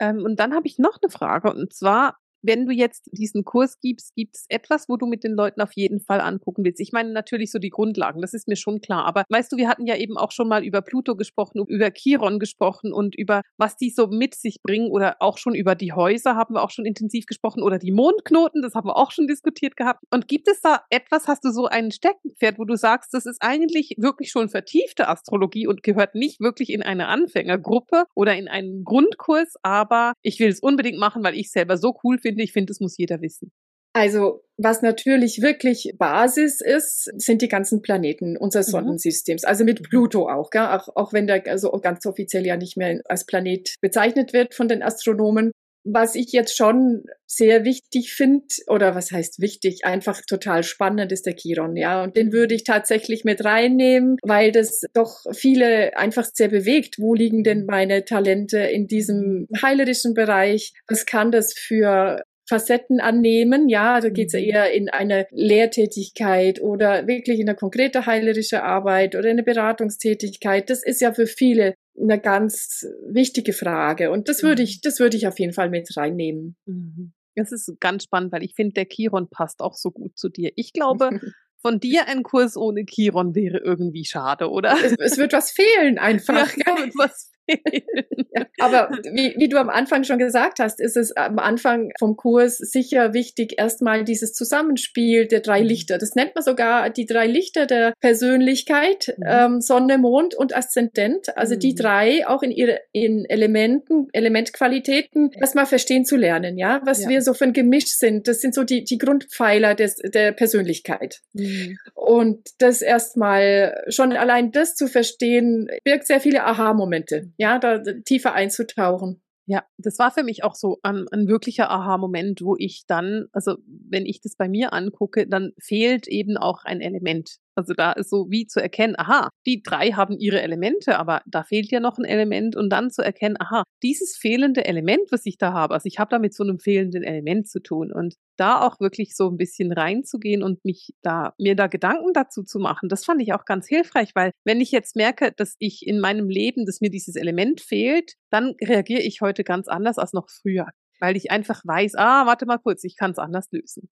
Ähm, 0.00 0.24
und 0.24 0.38
dann 0.40 0.54
habe 0.54 0.66
ich 0.66 0.78
noch 0.78 0.98
eine 1.02 1.10
Frage 1.10 1.52
und 1.52 1.72
zwar, 1.72 2.18
wenn 2.46 2.66
du 2.66 2.72
jetzt 2.72 3.10
diesen 3.12 3.44
Kurs 3.44 3.80
gibst, 3.80 4.14
gibt 4.14 4.36
es 4.36 4.46
etwas, 4.48 4.88
wo 4.88 4.96
du 4.96 5.06
mit 5.06 5.24
den 5.24 5.32
Leuten 5.32 5.60
auf 5.60 5.72
jeden 5.74 6.00
Fall 6.00 6.20
angucken 6.20 6.64
willst? 6.64 6.80
Ich 6.80 6.92
meine 6.92 7.12
natürlich 7.12 7.50
so 7.50 7.58
die 7.58 7.70
Grundlagen, 7.70 8.20
das 8.20 8.34
ist 8.34 8.46
mir 8.46 8.56
schon 8.56 8.80
klar. 8.80 9.04
Aber 9.04 9.24
weißt 9.28 9.52
du, 9.52 9.56
wir 9.56 9.68
hatten 9.68 9.86
ja 9.86 9.96
eben 9.96 10.16
auch 10.16 10.30
schon 10.30 10.48
mal 10.48 10.64
über 10.64 10.80
Pluto 10.80 11.16
gesprochen, 11.16 11.64
über 11.66 11.90
Chiron 11.90 12.38
gesprochen 12.38 12.92
und 12.92 13.16
über 13.16 13.42
was 13.56 13.76
die 13.76 13.90
so 13.90 14.06
mit 14.06 14.34
sich 14.34 14.62
bringen 14.62 14.90
oder 14.90 15.16
auch 15.20 15.38
schon 15.38 15.54
über 15.54 15.74
die 15.74 15.92
Häuser 15.92 16.36
haben 16.36 16.54
wir 16.54 16.62
auch 16.62 16.70
schon 16.70 16.86
intensiv 16.86 17.26
gesprochen 17.26 17.62
oder 17.62 17.78
die 17.78 17.92
Mondknoten, 17.92 18.62
das 18.62 18.74
haben 18.74 18.88
wir 18.88 18.96
auch 18.96 19.10
schon 19.10 19.26
diskutiert 19.26 19.76
gehabt. 19.76 20.04
Und 20.10 20.28
gibt 20.28 20.48
es 20.48 20.60
da 20.60 20.82
etwas, 20.90 21.26
hast 21.26 21.44
du 21.44 21.50
so 21.50 21.66
ein 21.66 21.90
Steckenpferd, 21.90 22.58
wo 22.58 22.64
du 22.64 22.76
sagst, 22.76 23.12
das 23.12 23.26
ist 23.26 23.38
eigentlich 23.40 23.94
wirklich 23.98 24.30
schon 24.30 24.48
vertiefte 24.48 25.08
Astrologie 25.08 25.66
und 25.66 25.82
gehört 25.82 26.14
nicht 26.14 26.40
wirklich 26.40 26.70
in 26.70 26.82
eine 26.82 27.08
Anfängergruppe 27.08 28.04
oder 28.14 28.36
in 28.36 28.46
einen 28.46 28.84
Grundkurs, 28.84 29.54
aber 29.62 30.12
ich 30.22 30.38
will 30.38 30.48
es 30.48 30.60
unbedingt 30.60 30.98
machen, 30.98 31.24
weil 31.24 31.34
ich 31.34 31.50
selber 31.50 31.76
so 31.76 31.98
cool 32.04 32.18
finde, 32.18 32.35
finde. 32.36 32.44
Ich 32.44 32.52
finde, 32.52 32.70
das 32.70 32.80
muss 32.80 32.96
jeder 32.98 33.20
wissen. 33.20 33.50
Also 33.96 34.42
was 34.58 34.82
natürlich 34.82 35.40
wirklich 35.40 35.94
Basis 35.96 36.60
ist, 36.60 37.10
sind 37.16 37.40
die 37.40 37.48
ganzen 37.48 37.80
Planeten 37.80 38.36
unseres 38.36 38.68
mhm. 38.68 38.72
Sonnensystems. 38.72 39.44
Also 39.44 39.64
mit. 39.64 39.82
Pluto 39.82 40.28
auch, 40.28 40.50
gell? 40.50 40.66
Auch, 40.66 40.88
auch 40.96 41.14
wenn 41.14 41.26
der 41.26 41.46
also 41.46 41.70
ganz 41.80 42.04
offiziell 42.04 42.44
ja 42.44 42.58
nicht 42.58 42.76
mehr 42.76 43.00
als 43.06 43.24
Planet 43.24 43.74
bezeichnet 43.80 44.34
wird 44.34 44.54
von 44.54 44.68
den 44.68 44.82
Astronomen. 44.82 45.50
Was 45.88 46.14
ich 46.14 46.32
jetzt 46.32 46.56
schon 46.56 47.04
sehr 47.26 47.64
wichtig 47.64 48.12
finde, 48.12 48.44
oder 48.66 48.94
was 48.94 49.12
heißt 49.12 49.40
wichtig, 49.40 49.84
einfach 49.84 50.20
total 50.20 50.62
spannend 50.62 51.12
ist 51.12 51.24
der 51.24 51.36
Chiron, 51.36 51.76
ja. 51.76 52.02
Und 52.02 52.16
den 52.16 52.32
würde 52.32 52.54
ich 52.54 52.64
tatsächlich 52.64 53.24
mit 53.24 53.44
reinnehmen, 53.44 54.16
weil 54.22 54.52
das 54.52 54.82
doch 54.92 55.20
viele 55.32 55.96
einfach 55.96 56.26
sehr 56.34 56.48
bewegt. 56.48 56.96
Wo 56.98 57.14
liegen 57.14 57.44
denn 57.44 57.64
meine 57.64 58.04
Talente 58.04 58.58
in 58.58 58.88
diesem 58.88 59.46
heilerischen 59.62 60.12
Bereich? 60.12 60.72
Was 60.88 61.06
kann 61.06 61.30
das 61.30 61.54
für 61.54 62.20
Facetten 62.48 63.00
annehmen. 63.00 63.68
Ja, 63.68 64.00
da 64.00 64.08
geht 64.08 64.28
es 64.28 64.32
ja 64.34 64.40
mhm. 64.40 64.46
eher 64.46 64.72
in 64.72 64.88
eine 64.88 65.26
Lehrtätigkeit 65.30 66.60
oder 66.60 67.06
wirklich 67.06 67.40
in 67.40 67.48
eine 67.48 67.56
konkrete 67.56 68.06
heilerische 68.06 68.62
Arbeit 68.62 69.16
oder 69.16 69.30
eine 69.30 69.42
Beratungstätigkeit. 69.42 70.70
Das 70.70 70.84
ist 70.84 71.00
ja 71.00 71.12
für 71.12 71.26
viele 71.26 71.74
eine 72.00 72.20
ganz 72.20 72.86
wichtige 73.08 73.52
Frage. 73.52 74.10
Und 74.10 74.28
das 74.28 74.42
würde 74.42 74.62
ich, 74.62 74.76
mhm. 74.76 74.80
das 74.82 75.00
würde 75.00 75.16
ich 75.16 75.26
auf 75.26 75.38
jeden 75.38 75.52
Fall 75.52 75.70
mit 75.70 75.88
reinnehmen. 75.96 76.56
Mhm. 76.66 77.12
Das 77.34 77.52
ist 77.52 77.72
ganz 77.80 78.04
spannend, 78.04 78.32
weil 78.32 78.42
ich 78.42 78.54
finde, 78.54 78.72
der 78.74 78.86
Chiron 78.86 79.28
passt 79.28 79.60
auch 79.60 79.74
so 79.74 79.90
gut 79.90 80.16
zu 80.16 80.28
dir. 80.28 80.52
Ich 80.56 80.72
glaube, 80.72 81.10
von 81.60 81.80
dir 81.80 82.06
ein 82.06 82.22
Kurs 82.22 82.56
ohne 82.56 82.84
Chiron 82.84 83.34
wäre 83.34 83.58
irgendwie 83.58 84.04
schade, 84.04 84.50
oder? 84.50 84.76
Es, 84.82 84.94
es 84.98 85.18
wird 85.18 85.32
was 85.32 85.50
fehlen 85.50 85.98
einfach. 85.98 86.56
Ja, 86.56 86.74
es 86.76 86.84
wird 86.84 86.94
was 86.96 87.30
ja, 88.34 88.46
aber 88.58 88.90
wie, 89.12 89.34
wie 89.36 89.48
du 89.48 89.58
am 89.58 89.68
Anfang 89.68 90.04
schon 90.04 90.18
gesagt 90.18 90.58
hast, 90.58 90.80
ist 90.80 90.96
es 90.96 91.16
am 91.16 91.38
Anfang 91.38 91.90
vom 91.98 92.16
Kurs 92.16 92.58
sicher 92.58 93.14
wichtig, 93.14 93.54
erstmal 93.58 94.04
dieses 94.04 94.32
Zusammenspiel 94.32 95.26
der 95.26 95.40
drei 95.40 95.60
mhm. 95.60 95.68
Lichter. 95.68 95.98
Das 95.98 96.14
nennt 96.14 96.34
man 96.34 96.44
sogar 96.44 96.90
die 96.90 97.06
drei 97.06 97.26
Lichter 97.26 97.66
der 97.66 97.94
Persönlichkeit, 98.00 99.14
mhm. 99.16 99.24
ähm, 99.26 99.60
Sonne, 99.60 99.98
Mond 99.98 100.34
und 100.34 100.56
Aszendent. 100.56 101.36
Also 101.36 101.54
mhm. 101.54 101.60
die 101.60 101.74
drei 101.74 102.26
auch 102.26 102.42
in 102.42 102.50
ihre 102.50 102.80
in 102.92 103.24
Elementen, 103.26 104.08
Elementqualitäten 104.12 105.30
erstmal 105.32 105.66
verstehen 105.66 106.04
zu 106.04 106.16
lernen, 106.16 106.58
ja, 106.58 106.80
was 106.84 107.02
ja. 107.02 107.08
wir 107.08 107.22
so 107.22 107.34
für 107.34 107.44
ein 107.44 107.52
Gemisch 107.52 107.96
sind. 107.96 108.28
Das 108.28 108.40
sind 108.40 108.54
so 108.54 108.64
die, 108.64 108.84
die 108.84 108.98
Grundpfeiler 108.98 109.74
des, 109.74 109.96
der 109.96 110.32
Persönlichkeit. 110.32 111.20
Mhm. 111.32 111.78
Und 111.94 112.48
das 112.58 112.82
erstmal 112.82 113.84
schon 113.88 114.12
allein 114.12 114.52
das 114.52 114.74
zu 114.74 114.88
verstehen, 114.88 115.68
birgt 115.84 116.06
sehr 116.06 116.20
viele 116.20 116.44
Aha-Momente 116.44 117.30
ja, 117.36 117.58
da 117.58 117.78
tiefer 118.04 118.34
einzutauchen. 118.34 119.22
Ja, 119.48 119.64
das 119.78 119.98
war 120.00 120.10
für 120.10 120.24
mich 120.24 120.42
auch 120.42 120.56
so 120.56 120.78
ein, 120.82 121.06
ein 121.12 121.28
wirklicher 121.28 121.70
Aha-Moment, 121.70 122.42
wo 122.42 122.56
ich 122.58 122.84
dann, 122.86 123.26
also 123.32 123.56
wenn 123.66 124.04
ich 124.04 124.20
das 124.20 124.34
bei 124.34 124.48
mir 124.48 124.72
angucke, 124.72 125.28
dann 125.28 125.52
fehlt 125.60 126.08
eben 126.08 126.36
auch 126.36 126.64
ein 126.64 126.80
Element. 126.80 127.36
Also 127.56 127.72
da 127.72 127.92
ist 127.92 128.10
so 128.10 128.26
wie 128.30 128.46
zu 128.46 128.60
erkennen, 128.60 128.94
aha, 128.98 129.30
die 129.46 129.62
drei 129.62 129.92
haben 129.92 130.18
ihre 130.18 130.42
Elemente, 130.42 130.98
aber 130.98 131.22
da 131.26 131.42
fehlt 131.42 131.70
ja 131.70 131.80
noch 131.80 131.96
ein 131.96 132.04
Element. 132.04 132.54
Und 132.54 132.68
dann 132.68 132.90
zu 132.90 133.02
erkennen, 133.02 133.36
aha, 133.38 133.64
dieses 133.82 134.16
fehlende 134.16 134.66
Element, 134.66 135.10
was 135.10 135.24
ich 135.24 135.38
da 135.38 135.54
habe, 135.54 135.72
also 135.72 135.86
ich 135.86 135.98
habe 135.98 136.10
da 136.10 136.18
mit 136.18 136.34
so 136.34 136.44
einem 136.44 136.58
fehlenden 136.58 137.02
Element 137.02 137.48
zu 137.48 137.60
tun. 137.62 137.92
Und 137.92 138.14
da 138.36 138.60
auch 138.60 138.78
wirklich 138.78 139.16
so 139.16 139.30
ein 139.30 139.38
bisschen 139.38 139.72
reinzugehen 139.72 140.42
und 140.42 140.64
mich 140.66 140.94
da, 141.00 141.32
mir 141.38 141.56
da 141.56 141.66
Gedanken 141.66 142.12
dazu 142.12 142.42
zu 142.42 142.58
machen, 142.58 142.90
das 142.90 143.06
fand 143.06 143.22
ich 143.22 143.32
auch 143.32 143.46
ganz 143.46 143.66
hilfreich, 143.66 144.10
weil 144.14 144.32
wenn 144.44 144.60
ich 144.60 144.70
jetzt 144.70 144.94
merke, 144.94 145.32
dass 145.34 145.56
ich 145.58 145.86
in 145.86 145.98
meinem 145.98 146.28
Leben, 146.28 146.66
dass 146.66 146.82
mir 146.82 146.90
dieses 146.90 147.16
Element 147.16 147.62
fehlt, 147.62 148.16
dann 148.30 148.54
reagiere 148.62 149.00
ich 149.00 149.22
heute 149.22 149.44
ganz 149.44 149.66
anders 149.68 149.98
als 149.98 150.12
noch 150.12 150.28
früher. 150.28 150.66
Weil 151.00 151.16
ich 151.16 151.30
einfach 151.30 151.62
weiß, 151.64 151.94
ah, 151.96 152.26
warte 152.26 152.44
mal 152.44 152.58
kurz, 152.58 152.84
ich 152.84 152.96
kann 152.96 153.12
es 153.12 153.18
anders 153.18 153.48
lösen. 153.50 153.88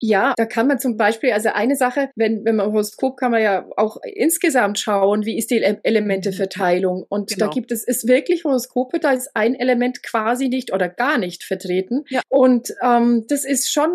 Ja, 0.00 0.34
da 0.36 0.46
kann 0.46 0.68
man 0.68 0.78
zum 0.78 0.96
Beispiel, 0.96 1.32
also 1.32 1.50
eine 1.50 1.76
Sache, 1.76 2.10
wenn, 2.14 2.44
wenn 2.44 2.56
man 2.56 2.66
Horoskop 2.66 3.16
kann 3.16 3.32
man 3.32 3.42
ja 3.42 3.66
auch 3.76 3.98
insgesamt 4.04 4.78
schauen, 4.78 5.24
wie 5.24 5.36
ist 5.36 5.50
die 5.50 5.62
Elementeverteilung. 5.62 7.04
Und 7.08 7.30
genau. 7.30 7.46
da 7.46 7.52
gibt 7.52 7.72
es, 7.72 7.84
ist 7.84 8.06
wirklich 8.06 8.44
Horoskope, 8.44 9.00
da 9.00 9.12
ist 9.12 9.30
ein 9.34 9.54
Element 9.54 10.02
quasi 10.02 10.48
nicht 10.48 10.72
oder 10.72 10.88
gar 10.88 11.18
nicht 11.18 11.42
vertreten. 11.42 12.04
Ja. 12.10 12.20
Und 12.28 12.74
ähm, 12.82 13.24
das 13.28 13.44
ist 13.44 13.72
schon 13.72 13.90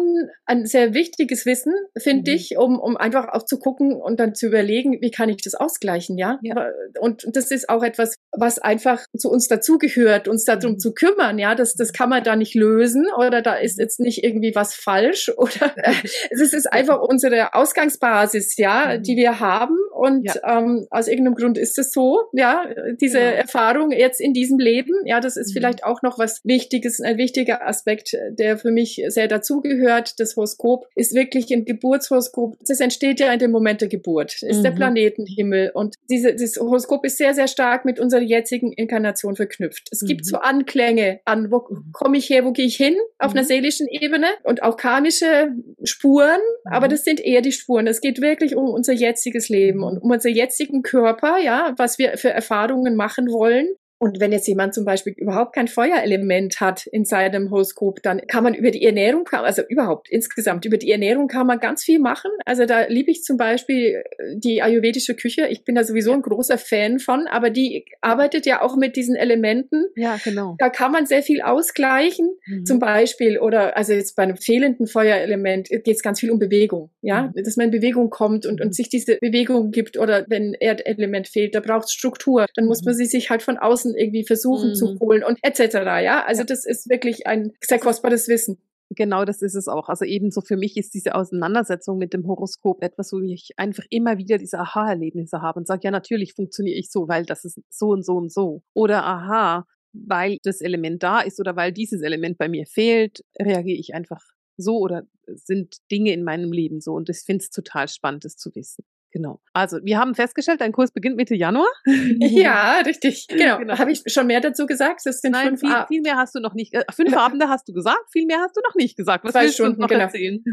ein 0.45 0.65
sehr 0.65 0.93
wichtiges 0.93 1.45
Wissen, 1.45 1.73
finde 1.97 2.31
mhm. 2.31 2.37
ich, 2.37 2.57
um, 2.57 2.79
um 2.79 2.97
einfach 2.97 3.29
auch 3.29 3.43
zu 3.43 3.57
gucken 3.57 3.93
und 3.93 4.19
dann 4.19 4.35
zu 4.35 4.47
überlegen, 4.47 5.01
wie 5.01 5.11
kann 5.11 5.29
ich 5.29 5.41
das 5.41 5.55
ausgleichen, 5.55 6.17
ja? 6.17 6.39
ja. 6.41 6.69
Und 6.99 7.25
das 7.33 7.51
ist 7.51 7.69
auch 7.69 7.83
etwas, 7.83 8.15
was 8.31 8.59
einfach 8.59 9.05
zu 9.17 9.29
uns 9.29 9.47
dazugehört, 9.47 10.27
uns 10.27 10.43
darum 10.43 10.73
mhm. 10.73 10.79
zu 10.79 10.93
kümmern, 10.93 11.39
ja. 11.39 11.55
Das, 11.55 11.75
das 11.75 11.93
kann 11.93 12.09
man 12.09 12.23
da 12.23 12.35
nicht 12.35 12.55
lösen 12.55 13.07
oder 13.17 13.41
da 13.41 13.55
ist 13.55 13.79
jetzt 13.79 13.99
nicht 13.99 14.23
irgendwie 14.23 14.53
was 14.53 14.73
falsch 14.73 15.31
oder 15.37 15.73
es 16.29 16.53
ist 16.53 16.71
einfach 16.71 17.01
unsere 17.01 17.53
Ausgangsbasis, 17.53 18.57
ja, 18.57 18.97
mhm. 18.97 19.03
die 19.03 19.15
wir 19.17 19.39
haben. 19.39 19.77
Und 19.93 20.25
ja. 20.25 20.57
ähm, 20.57 20.87
aus 20.89 21.07
irgendeinem 21.07 21.35
Grund 21.35 21.57
ist 21.57 21.77
es 21.77 21.91
so, 21.91 22.23
ja, 22.33 22.65
diese 22.99 23.19
genau. 23.19 23.31
Erfahrung 23.31 23.91
jetzt 23.91 24.19
in 24.19 24.33
diesem 24.33 24.59
Leben, 24.59 24.93
ja, 25.05 25.19
das 25.19 25.37
ist 25.37 25.49
mhm. 25.49 25.53
vielleicht 25.53 25.83
auch 25.83 26.01
noch 26.01 26.19
was 26.19 26.41
Wichtiges, 26.43 26.99
ein 26.99 27.17
wichtiger 27.17 27.65
Aspekt, 27.65 28.15
der 28.29 28.57
für 28.57 28.71
mich 28.71 29.01
sehr 29.07 29.27
dazugehört. 29.27 30.19
Das 30.19 30.35
Horoskop 30.35 30.87
ist 30.95 31.13
wirklich 31.13 31.51
ein 31.51 31.65
Geburtshoroskop. 31.65 32.57
Das 32.67 32.79
entsteht 32.79 33.19
ja 33.19 33.31
in 33.31 33.39
dem 33.39 33.51
Moment 33.51 33.81
der 33.81 33.87
Geburt, 33.87 34.41
ist 34.41 34.59
mhm. 34.59 34.63
der 34.63 34.71
Planetenhimmel. 34.71 35.71
Und 35.73 35.95
diese, 36.09 36.33
das 36.35 36.57
Horoskop 36.57 37.05
ist 37.05 37.17
sehr, 37.17 37.33
sehr 37.33 37.47
stark 37.47 37.85
mit 37.85 37.99
unserer 37.99 38.21
jetzigen 38.21 38.71
Inkarnation 38.71 39.35
verknüpft. 39.35 39.87
Es 39.91 40.01
gibt 40.01 40.21
mhm. 40.21 40.29
so 40.29 40.37
Anklänge 40.37 41.19
an, 41.25 41.51
wo 41.51 41.65
mhm. 41.69 41.91
komme 41.93 42.17
ich 42.17 42.29
her, 42.29 42.45
wo 42.45 42.51
gehe 42.51 42.65
ich 42.65 42.75
hin, 42.75 42.95
auf 43.19 43.31
einer 43.31 43.43
seelischen 43.43 43.87
Ebene 43.87 44.27
und 44.43 44.63
auch 44.63 44.77
karmische 44.77 45.51
Spuren, 45.83 46.39
aber 46.65 46.87
mhm. 46.87 46.91
das 46.91 47.03
sind 47.03 47.19
eher 47.19 47.41
die 47.41 47.51
Spuren. 47.51 47.87
Es 47.87 48.01
geht 48.01 48.21
wirklich 48.21 48.55
um 48.55 48.69
unser 48.69 48.93
jetziges 48.93 49.49
Leben 49.49 49.83
und 49.83 49.97
um 49.97 50.11
unseren 50.11 50.33
jetzigen 50.33 50.81
Körper, 50.81 51.37
ja, 51.39 51.73
was 51.77 51.97
wir 51.97 52.17
für 52.17 52.29
Erfahrungen 52.29 52.95
machen 52.95 53.27
wollen 53.31 53.67
Und 54.03 54.19
wenn 54.19 54.33
jetzt 54.33 54.49
jemand 54.49 54.73
zum 54.73 54.83
Beispiel 54.83 55.13
überhaupt 55.15 55.55
kein 55.55 55.69
Feuerelement 55.69 56.59
hat 56.59 56.87
in 56.87 57.05
seinem 57.05 57.51
Horoskop, 57.51 58.03
dann 58.03 58.19
kann 58.27 58.43
man 58.43 58.53
über 58.53 58.69
die 58.69 58.83
Ernährung, 58.83 59.29
also 59.31 59.61
überhaupt 59.69 60.09
insgesamt 60.09 60.65
über 60.65 60.75
die 60.75 60.91
Ernährung 60.91 61.29
kann 61.29 61.47
man 61.47 61.61
ganz 61.61 61.85
viel 61.85 61.99
machen. 61.99 62.29
Also 62.43 62.65
da 62.65 62.85
liebe 62.87 63.11
ich 63.11 63.23
zum 63.23 63.37
Beispiel 63.37 64.03
die 64.35 64.61
ayurvedische 64.61 65.15
Küche. 65.15 65.47
Ich 65.47 65.63
bin 65.63 65.75
da 65.75 65.85
sowieso 65.85 66.11
ein 66.11 66.21
großer 66.21 66.57
Fan 66.57 66.99
von, 66.99 67.27
aber 67.27 67.49
die 67.49 67.85
arbeitet 68.01 68.45
ja 68.45 68.61
auch 68.61 68.75
mit 68.75 68.97
diesen 68.97 69.15
Elementen. 69.15 69.85
Ja, 69.95 70.17
genau. 70.21 70.57
Da 70.59 70.67
kann 70.67 70.91
man 70.91 71.05
sehr 71.05 71.23
viel 71.23 71.41
ausgleichen, 71.41 72.27
mhm. 72.45 72.65
zum 72.65 72.79
Beispiel. 72.79 73.39
Oder 73.39 73.77
also 73.77 73.93
jetzt 73.93 74.17
bei 74.17 74.23
einem 74.23 74.35
fehlenden 74.35 74.85
Feuerelement 74.85 75.69
geht 75.69 75.87
es 75.87 76.03
ganz 76.03 76.19
viel 76.19 76.29
um 76.29 76.39
Bewegung, 76.39 76.89
ja, 76.99 77.31
mhm. 77.33 77.41
dass 77.41 77.55
man 77.55 77.67
in 77.67 77.71
Bewegung 77.71 78.09
kommt 78.09 78.45
und, 78.45 78.59
und 78.59 78.67
mhm. 78.67 78.73
sich 78.73 78.89
diese 78.89 79.15
Bewegung 79.21 79.71
gibt. 79.71 79.97
Oder 79.97 80.25
wenn 80.27 80.55
Erdelement 80.55 81.29
fehlt, 81.29 81.55
da 81.55 81.61
braucht 81.61 81.85
es 81.85 81.93
Struktur. 81.93 82.47
Dann 82.55 82.65
muss 82.65 82.81
mhm. 82.81 82.87
man 82.87 82.95
sie 82.95 83.05
sich 83.05 83.29
halt 83.29 83.41
von 83.41 83.57
außen 83.57 83.92
irgendwie 83.95 84.25
versuchen 84.25 84.69
mhm. 84.69 84.75
zu 84.75 84.99
holen 84.99 85.23
und 85.23 85.39
etc. 85.41 85.75
Ja, 86.03 86.23
also 86.25 86.41
ja. 86.41 86.45
das 86.45 86.65
ist 86.65 86.89
wirklich 86.89 87.27
ein 87.27 87.53
sehr 87.61 87.79
kostbares 87.79 88.27
Wissen. 88.27 88.57
Genau, 88.95 89.25
das 89.25 89.41
ist 89.41 89.55
es 89.55 89.67
auch. 89.67 89.89
Also 89.89 90.05
ebenso 90.05 90.41
für 90.41 90.57
mich 90.57 90.77
ist 90.77 90.93
diese 90.93 91.15
Auseinandersetzung 91.15 91.97
mit 91.97 92.13
dem 92.13 92.27
Horoskop 92.27 92.83
etwas, 92.83 93.11
wo 93.11 93.19
ich 93.19 93.51
einfach 93.57 93.85
immer 93.89 94.17
wieder 94.17 94.37
diese 94.37 94.59
Aha-Erlebnisse 94.59 95.41
habe 95.41 95.59
und 95.59 95.67
sage, 95.67 95.81
ja, 95.83 95.91
natürlich 95.91 96.33
funktioniere 96.33 96.77
ich 96.77 96.91
so, 96.91 97.07
weil 97.07 97.25
das 97.25 97.43
ist 97.45 97.59
so 97.69 97.87
und 97.87 98.05
so 98.05 98.13
und 98.13 98.31
so. 98.31 98.61
Oder 98.73 99.03
aha, 99.03 99.65
weil 99.93 100.37
das 100.43 100.61
Element 100.61 101.01
da 101.03 101.21
ist 101.21 101.39
oder 101.39 101.55
weil 101.55 101.71
dieses 101.71 102.01
Element 102.01 102.37
bei 102.37 102.49
mir 102.49 102.65
fehlt, 102.65 103.23
reagiere 103.39 103.79
ich 103.79 103.93
einfach 103.93 104.21
so 104.57 104.77
oder 104.79 105.03
sind 105.27 105.77
Dinge 105.91 106.13
in 106.13 106.23
meinem 106.23 106.51
Leben 106.51 106.81
so. 106.81 106.93
Und 106.93 107.09
ich 107.09 107.19
finde 107.25 107.43
es 107.43 107.49
total 107.49 107.87
spannend, 107.87 108.25
das 108.25 108.35
zu 108.35 108.53
wissen. 108.55 108.83
Genau. 109.13 109.39
Also 109.53 109.77
wir 109.83 109.99
haben 109.99 110.15
festgestellt, 110.15 110.59
dein 110.59 110.71
Kurs 110.71 110.91
beginnt 110.91 111.15
Mitte 111.17 111.35
Januar. 111.35 111.69
ja, 111.85 112.79
richtig. 112.79 113.27
Genau. 113.33 113.57
genau. 113.57 113.77
Habe 113.77 113.91
ich 113.91 114.01
schon 114.07 114.27
mehr 114.27 114.41
dazu 114.41 114.65
gesagt? 114.65 115.01
Das 115.05 115.19
sind 115.21 115.31
Nein, 115.31 115.57
fünf 115.57 115.59
viel, 115.59 115.85
viel 115.87 116.01
mehr 116.01 116.17
hast 116.17 116.33
du 116.33 116.39
noch 116.39 116.53
nicht. 116.53 116.73
Äh, 116.73 116.83
fünf 116.91 117.15
Abende 117.15 117.49
hast 117.49 117.67
du 117.67 117.73
gesagt, 117.73 118.11
viel 118.11 118.25
mehr 118.25 118.39
hast 118.39 118.55
du 118.55 118.61
noch 118.61 118.75
nicht 118.75 118.95
gesagt. 118.97 119.23
Was 119.23 119.33
Zwei 119.33 119.43
willst 119.43 119.55
Stunden, 119.55 119.75
du 119.75 119.81
noch 119.81 119.87
genau. 119.87 120.03
erzählen? 120.03 120.43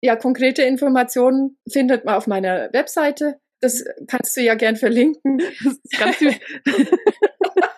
Ja, 0.00 0.16
konkrete 0.16 0.62
Informationen 0.62 1.58
findet 1.70 2.04
man 2.04 2.14
auf 2.14 2.26
meiner 2.26 2.68
Webseite. 2.72 3.40
Das 3.60 3.82
kannst 4.06 4.36
du 4.36 4.42
ja 4.42 4.54
gern 4.54 4.76
verlinken. 4.76 5.38
Das 5.38 5.78
ist 5.82 5.98
ganz 5.98 6.18
süß. 6.18 6.34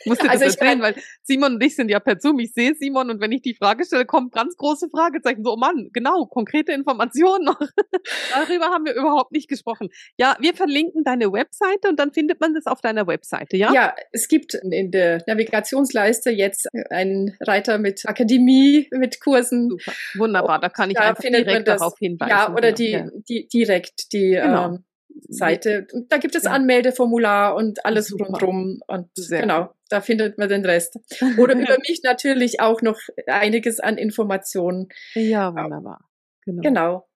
Ich 0.00 0.06
musste 0.06 0.28
also 0.28 0.44
das 0.44 0.56
erzählen, 0.56 0.80
weil 0.80 0.94
Simon 1.22 1.54
und 1.54 1.62
ich 1.62 1.76
sind 1.76 1.90
ja 1.90 2.00
per 2.00 2.18
Zoom. 2.18 2.38
Ich 2.38 2.52
sehe 2.52 2.74
Simon 2.74 3.10
und 3.10 3.20
wenn 3.20 3.32
ich 3.32 3.42
die 3.42 3.54
Frage 3.54 3.84
stelle, 3.84 4.06
kommen 4.06 4.30
ganz 4.30 4.56
große 4.56 4.88
Fragezeichen. 4.88 5.44
So, 5.44 5.54
oh 5.54 5.56
Mann, 5.56 5.90
genau, 5.92 6.26
konkrete 6.26 6.72
Informationen 6.72 7.44
noch. 7.44 7.58
Darüber 8.34 8.66
haben 8.66 8.84
wir 8.84 8.94
überhaupt 8.94 9.32
nicht 9.32 9.48
gesprochen. 9.48 9.88
Ja, 10.16 10.36
wir 10.40 10.54
verlinken 10.54 11.04
deine 11.04 11.32
Webseite 11.32 11.88
und 11.88 11.98
dann 11.98 12.12
findet 12.12 12.40
man 12.40 12.54
das 12.54 12.66
auf 12.66 12.80
deiner 12.80 13.06
Webseite, 13.06 13.56
ja? 13.56 13.72
Ja, 13.72 13.94
es 14.12 14.28
gibt 14.28 14.54
in 14.54 14.90
der 14.90 15.22
Navigationsleiste 15.26 16.30
jetzt 16.30 16.68
einen 16.90 17.36
Reiter 17.40 17.78
mit 17.78 18.02
Akademie, 18.06 18.88
mit 18.92 19.20
Kursen. 19.20 19.70
Super. 19.70 19.92
Wunderbar, 20.14 20.60
da 20.60 20.68
kann 20.68 20.90
ich 20.90 20.96
da 20.96 21.08
einfach 21.08 21.22
direkt 21.22 21.68
darauf 21.68 21.94
hinweisen. 21.98 22.30
Ja, 22.30 22.52
oder 22.52 22.72
die, 22.72 22.90
ja. 22.90 23.08
die 23.28 23.48
direkt 23.48 24.12
die 24.12 24.30
genau. 24.30 24.66
ähm, 24.66 24.84
Seite. 25.28 25.86
Und 25.92 26.12
da 26.12 26.18
gibt 26.18 26.34
es 26.34 26.44
ja. 26.44 26.50
Anmeldeformular 26.52 27.54
und 27.54 27.84
alles 27.84 28.08
Super. 28.08 28.26
rundrum. 28.26 28.80
Und 28.86 29.08
Sehr 29.14 29.42
genau, 29.42 29.74
da 29.88 30.00
findet 30.00 30.38
man 30.38 30.48
den 30.48 30.64
Rest. 30.64 30.98
Oder 31.38 31.54
über 31.58 31.76
mich 31.88 32.00
natürlich 32.02 32.60
auch 32.60 32.82
noch 32.82 32.98
einiges 33.26 33.80
an 33.80 33.98
Informationen. 33.98 34.88
Ja, 35.14 35.54
wunderbar. 35.54 36.08
Genau. 36.44 36.62
genau. 36.62 37.08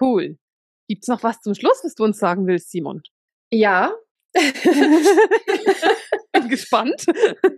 Cool. 0.00 0.38
Gibt's 0.88 1.08
noch 1.08 1.22
was 1.22 1.40
zum 1.40 1.54
Schluss, 1.54 1.80
was 1.82 1.94
du 1.94 2.04
uns 2.04 2.18
sagen 2.18 2.46
willst, 2.46 2.70
Simon? 2.70 3.02
Ja. 3.50 3.92
Bin 6.32 6.48
gespannt. 6.48 7.06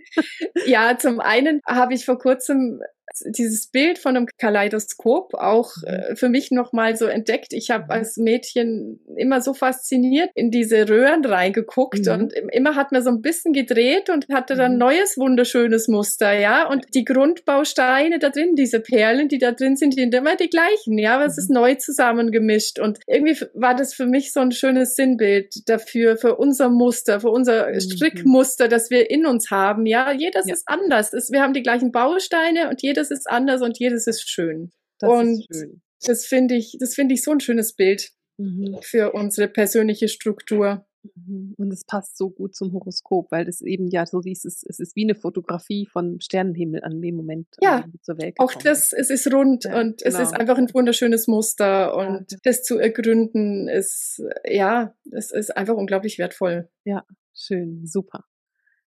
ja, 0.66 0.96
zum 0.98 1.20
einen 1.20 1.60
habe 1.66 1.94
ich 1.94 2.04
vor 2.04 2.18
kurzem 2.18 2.80
dieses 3.26 3.68
Bild 3.68 3.98
von 3.98 4.16
einem 4.16 4.26
Kaleidoskop 4.38 5.34
auch 5.34 5.76
mhm. 5.76 5.88
äh, 5.88 6.16
für 6.16 6.28
mich 6.28 6.50
nochmal 6.50 6.96
so 6.96 7.06
entdeckt. 7.06 7.52
Ich 7.52 7.70
habe 7.70 7.84
mhm. 7.84 7.90
als 7.90 8.16
Mädchen 8.16 9.00
immer 9.16 9.40
so 9.40 9.54
fasziniert 9.54 10.30
in 10.34 10.50
diese 10.50 10.88
Röhren 10.88 11.24
reingeguckt 11.24 12.06
mhm. 12.06 12.12
und 12.12 12.32
immer 12.52 12.74
hat 12.76 12.92
man 12.92 13.02
so 13.02 13.10
ein 13.10 13.22
bisschen 13.22 13.52
gedreht 13.52 14.10
und 14.10 14.26
hatte 14.32 14.54
dann 14.54 14.72
mhm. 14.72 14.78
neues 14.78 15.16
wunderschönes 15.16 15.88
Muster, 15.88 16.32
ja. 16.32 16.68
Und 16.68 16.86
die 16.94 17.04
Grundbausteine 17.04 18.18
da 18.18 18.30
drin, 18.30 18.54
diese 18.56 18.80
Perlen, 18.80 19.28
die 19.28 19.38
da 19.38 19.52
drin 19.52 19.76
sind, 19.76 19.94
die 19.94 20.00
sind 20.00 20.14
immer 20.14 20.36
die 20.36 20.50
gleichen, 20.50 20.98
ja. 20.98 21.16
Aber 21.16 21.26
es 21.26 21.38
ist 21.38 21.50
mhm. 21.50 21.56
neu 21.56 21.74
zusammengemischt 21.74 22.78
und 22.78 22.98
irgendwie 23.06 23.36
war 23.54 23.74
das 23.74 23.94
für 23.94 24.06
mich 24.06 24.32
so 24.32 24.40
ein 24.40 24.52
schönes 24.52 24.94
Sinnbild 24.94 25.68
dafür, 25.68 26.16
für 26.16 26.36
unser 26.36 26.68
Muster, 26.68 27.20
für 27.20 27.30
unser 27.30 27.68
mhm. 27.68 27.80
Strickmuster, 27.80 28.68
das 28.68 28.90
wir 28.90 29.10
in 29.10 29.26
uns 29.26 29.50
haben, 29.50 29.86
ja. 29.86 30.12
Jedes 30.12 30.46
ja. 30.46 30.54
ist 30.54 30.64
anders. 30.66 31.12
wir 31.12 31.42
haben 31.42 31.52
die 31.52 31.62
gleichen 31.62 31.92
Bausteine 31.92 32.68
und 32.68 32.82
jedes 32.82 33.07
ist 33.10 33.28
anders 33.28 33.62
und 33.62 33.78
jedes 33.78 34.06
ist 34.06 34.28
schön. 34.28 34.72
Das 34.98 35.10
und 35.10 35.46
ist 35.48 35.60
schön. 35.60 35.82
das 36.02 36.26
finde 36.26 36.56
ich, 36.56 36.76
das 36.78 36.94
finde 36.94 37.14
ich 37.14 37.22
so 37.22 37.32
ein 37.32 37.40
schönes 37.40 37.74
Bild 37.74 38.10
mhm. 38.38 38.78
für 38.82 39.12
unsere 39.12 39.48
persönliche 39.48 40.08
Struktur. 40.08 40.86
Mhm. 41.14 41.54
Und 41.56 41.72
es 41.72 41.84
passt 41.84 42.16
so 42.18 42.30
gut 42.30 42.54
zum 42.54 42.72
Horoskop, 42.72 43.30
weil 43.30 43.44
das 43.44 43.60
eben 43.60 43.88
ja 43.88 44.04
so 44.04 44.20
dieses, 44.20 44.64
es 44.68 44.80
ist 44.80 44.96
wie 44.96 45.04
eine 45.04 45.14
Fotografie 45.14 45.86
von 45.86 46.20
Sternenhimmel 46.20 46.82
an 46.82 47.00
dem 47.00 47.14
Moment, 47.14 47.46
ja, 47.60 47.84
zur 48.02 48.18
Welt 48.18 48.34
auch 48.38 48.52
das, 48.54 48.92
es 48.92 49.08
ist 49.08 49.32
rund 49.32 49.64
ja, 49.64 49.80
und 49.80 50.02
genau. 50.02 50.08
es 50.08 50.22
ist 50.22 50.30
genau. 50.30 50.40
einfach 50.40 50.58
ein 50.58 50.74
wunderschönes 50.74 51.28
Muster 51.28 51.94
und 51.96 52.32
ja. 52.32 52.38
das 52.42 52.62
zu 52.62 52.78
ergründen 52.78 53.68
ist, 53.68 54.22
ja, 54.44 54.94
es 55.12 55.30
ist 55.30 55.56
einfach 55.56 55.76
unglaublich 55.76 56.18
wertvoll. 56.18 56.68
Ja, 56.84 57.06
schön, 57.32 57.86
super. 57.86 58.24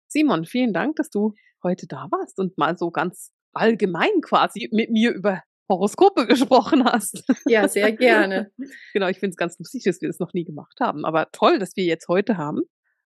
Simon, 0.08 0.45
vielen 0.45 0.73
Dank, 0.73 0.95
dass 0.95 1.10
du 1.10 1.34
heute 1.62 1.88
da 1.88 2.08
warst 2.10 2.39
und 2.39 2.58
mal 2.58 2.77
so 2.77 2.89
ganz 2.91 3.32
allgemein 3.59 4.21
quasi 4.21 4.69
mit 4.71 4.89
mir 4.89 5.13
über 5.13 5.41
Horoskope 5.69 6.25
gesprochen 6.27 6.85
hast. 6.85 7.23
Ja, 7.45 7.67
sehr 7.67 7.91
gerne. 7.91 8.51
genau, 8.93 9.07
ich 9.07 9.19
finde 9.19 9.31
es 9.31 9.37
ganz 9.37 9.57
lustig, 9.59 9.83
dass 9.83 10.01
wir 10.01 10.09
das 10.09 10.19
noch 10.19 10.33
nie 10.33 10.45
gemacht 10.45 10.79
haben. 10.79 11.05
Aber 11.05 11.27
toll, 11.31 11.59
dass 11.59 11.75
wir 11.75 11.85
jetzt 11.85 12.07
heute 12.07 12.37
haben. 12.37 12.61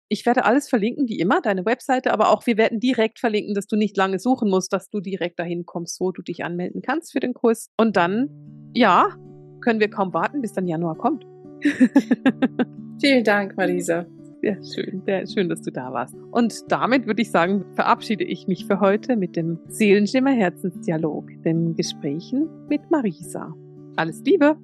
Ich 0.10 0.26
werde 0.26 0.44
alles 0.44 0.68
verlinken, 0.68 1.08
wie 1.08 1.20
immer, 1.20 1.40
deine 1.42 1.66
Webseite, 1.66 2.12
aber 2.12 2.32
auch 2.32 2.46
wir 2.46 2.58
werden 2.58 2.82
direkt 2.82 3.18
verlinken, 3.18 3.56
dass 3.56 3.66
du 3.66 3.78
nicht 3.78 3.96
lange 3.96 4.20
suchen 4.20 4.50
musst, 4.50 4.74
dass 4.74 4.90
du 4.90 5.00
direkt 5.00 5.40
dahin 5.40 5.66
kommst, 5.66 6.02
wo 6.02 6.12
du 6.12 6.22
dich 6.22 6.44
anmelden 6.44 6.82
kannst 6.82 7.14
für 7.14 7.22
den 7.22 7.34
Kurs. 7.34 7.70
Und 7.78 7.96
dann, 7.96 8.72
ja, 8.76 9.16
können 9.62 9.80
wir 9.80 9.90
kaum 9.90 10.14
warten, 10.14 10.42
bis 10.42 10.52
dann 10.52 10.68
Januar 10.68 10.98
kommt. 10.98 11.26
Vielen 13.00 13.24
Dank, 13.24 13.56
Marisa. 13.56 14.06
Sehr 14.42 14.58
schön, 14.64 15.04
sehr 15.06 15.28
schön, 15.28 15.50
dass 15.50 15.62
du 15.62 15.72
da 15.72 15.94
warst. 15.94 16.16
Und 16.32 16.72
damit 16.72 17.06
würde 17.06 17.22
ich 17.22 17.30
sagen, 17.30 17.64
verabschiede 17.76 18.24
ich 18.24 18.48
mich 18.48 18.66
für 18.66 18.80
heute 18.80 19.16
mit 19.16 19.36
dem 19.36 19.60
Seelenschimmer 19.68 20.32
Herzensdialog, 20.32 21.30
den 21.44 21.76
Gesprächen 21.76 22.50
mit 22.68 22.90
Marisa. 22.90 23.54
Alles 23.98 24.22
Liebe! 24.26 24.58